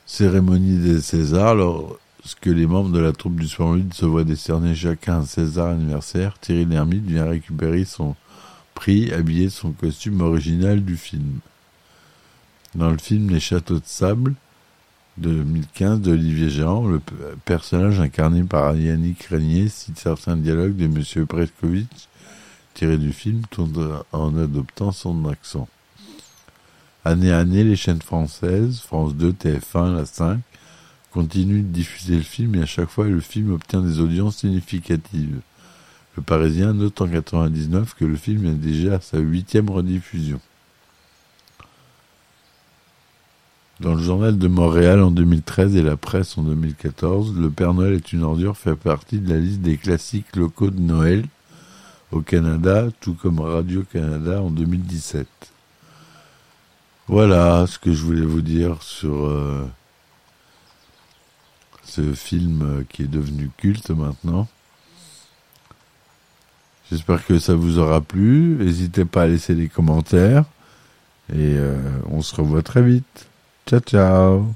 cérémonie 0.08 0.78
des 0.78 1.02
Césars, 1.02 1.54
lorsque 1.54 2.46
les 2.46 2.66
membres 2.66 2.90
de 2.90 2.98
la 2.98 3.12
troupe 3.12 3.38
du 3.38 3.46
Splendide 3.46 3.92
se 3.92 4.06
voient 4.06 4.24
décerner 4.24 4.74
chacun 4.74 5.18
un 5.18 5.26
César 5.26 5.68
anniversaire, 5.68 6.38
Thierry 6.40 6.64
Lhermitte 6.64 7.04
vient 7.04 7.28
récupérer 7.28 7.84
son 7.84 8.16
prix 8.74 9.12
habillé 9.12 9.50
son 9.50 9.72
costume 9.72 10.22
original 10.22 10.82
du 10.82 10.96
film. 10.96 11.40
Dans 12.74 12.90
le 12.90 12.96
film 12.96 13.28
Les 13.28 13.38
Châteaux 13.38 13.80
de 13.80 13.84
Sable, 13.84 14.34
de 15.18 15.30
2015 15.30 16.00
d'Olivier 16.00 16.48
Géant, 16.48 16.86
le 16.86 17.00
personnage 17.44 18.00
incarné 18.00 18.44
par 18.44 18.74
Yannick 18.74 19.24
Régnier 19.24 19.68
cite 19.68 19.98
certains 19.98 20.36
dialogues 20.36 20.76
de 20.76 20.86
M. 20.86 21.26
Preskovitch 21.26 22.08
tirés 22.72 22.98
du 22.98 23.12
film 23.12 23.42
tout 23.50 23.68
en 24.12 24.36
adoptant 24.38 24.92
son 24.92 25.28
accent. 25.28 25.68
Année 27.04 27.32
à 27.32 27.38
année, 27.38 27.64
les 27.64 27.76
chaînes 27.76 28.02
françaises, 28.02 28.80
France 28.80 29.14
2, 29.14 29.32
TF1, 29.32 29.94
La 29.94 30.04
5, 30.04 30.40
continuent 31.12 31.62
de 31.62 31.72
diffuser 31.72 32.16
le 32.16 32.22
film 32.22 32.56
et 32.56 32.62
à 32.62 32.66
chaque 32.66 32.90
fois 32.90 33.06
le 33.06 33.20
film 33.20 33.52
obtient 33.52 33.80
des 33.80 34.00
audiences 34.00 34.38
significatives. 34.38 35.40
Le 36.16 36.22
Parisien 36.22 36.72
note 36.72 37.00
en 37.00 37.08
99 37.08 37.94
que 37.94 38.04
le 38.04 38.16
film 38.16 38.46
est 38.46 38.54
déjà 38.54 38.96
à 38.96 39.00
sa 39.00 39.18
huitième 39.18 39.70
rediffusion. 39.70 40.40
Dans 43.80 43.94
le 43.94 44.02
journal 44.02 44.36
de 44.36 44.48
Montréal 44.48 45.00
en 45.00 45.12
2013 45.12 45.76
et 45.76 45.82
la 45.82 45.96
presse 45.96 46.36
en 46.36 46.42
2014, 46.42 47.38
Le 47.38 47.48
Père 47.48 47.74
Noël 47.74 47.94
est 47.94 48.12
une 48.12 48.24
ordure 48.24 48.56
fait 48.56 48.74
partie 48.74 49.20
de 49.20 49.32
la 49.32 49.38
liste 49.38 49.60
des 49.60 49.76
classiques 49.76 50.34
locaux 50.34 50.70
de 50.70 50.80
Noël 50.80 51.24
au 52.10 52.20
Canada, 52.20 52.88
tout 53.00 53.14
comme 53.14 53.38
Radio-Canada 53.38 54.42
en 54.42 54.50
2017. 54.50 55.28
Voilà 57.08 57.66
ce 57.66 57.78
que 57.78 57.92
je 57.92 58.02
voulais 58.04 58.24
vous 58.24 58.42
dire 58.42 58.82
sur 58.82 59.24
euh, 59.24 59.66
ce 61.82 62.12
film 62.12 62.84
qui 62.90 63.02
est 63.04 63.08
devenu 63.08 63.50
culte 63.56 63.90
maintenant. 63.90 64.46
J'espère 66.90 67.24
que 67.26 67.38
ça 67.38 67.54
vous 67.54 67.78
aura 67.78 68.02
plu. 68.02 68.56
N'hésitez 68.58 69.06
pas 69.06 69.22
à 69.22 69.26
laisser 69.26 69.54
des 69.54 69.68
commentaires. 69.68 70.44
Et 71.32 71.56
euh, 71.56 71.76
on 72.10 72.20
se 72.20 72.34
revoit 72.34 72.62
très 72.62 72.82
vite. 72.82 73.26
Ciao, 73.66 73.80
ciao. 73.80 74.54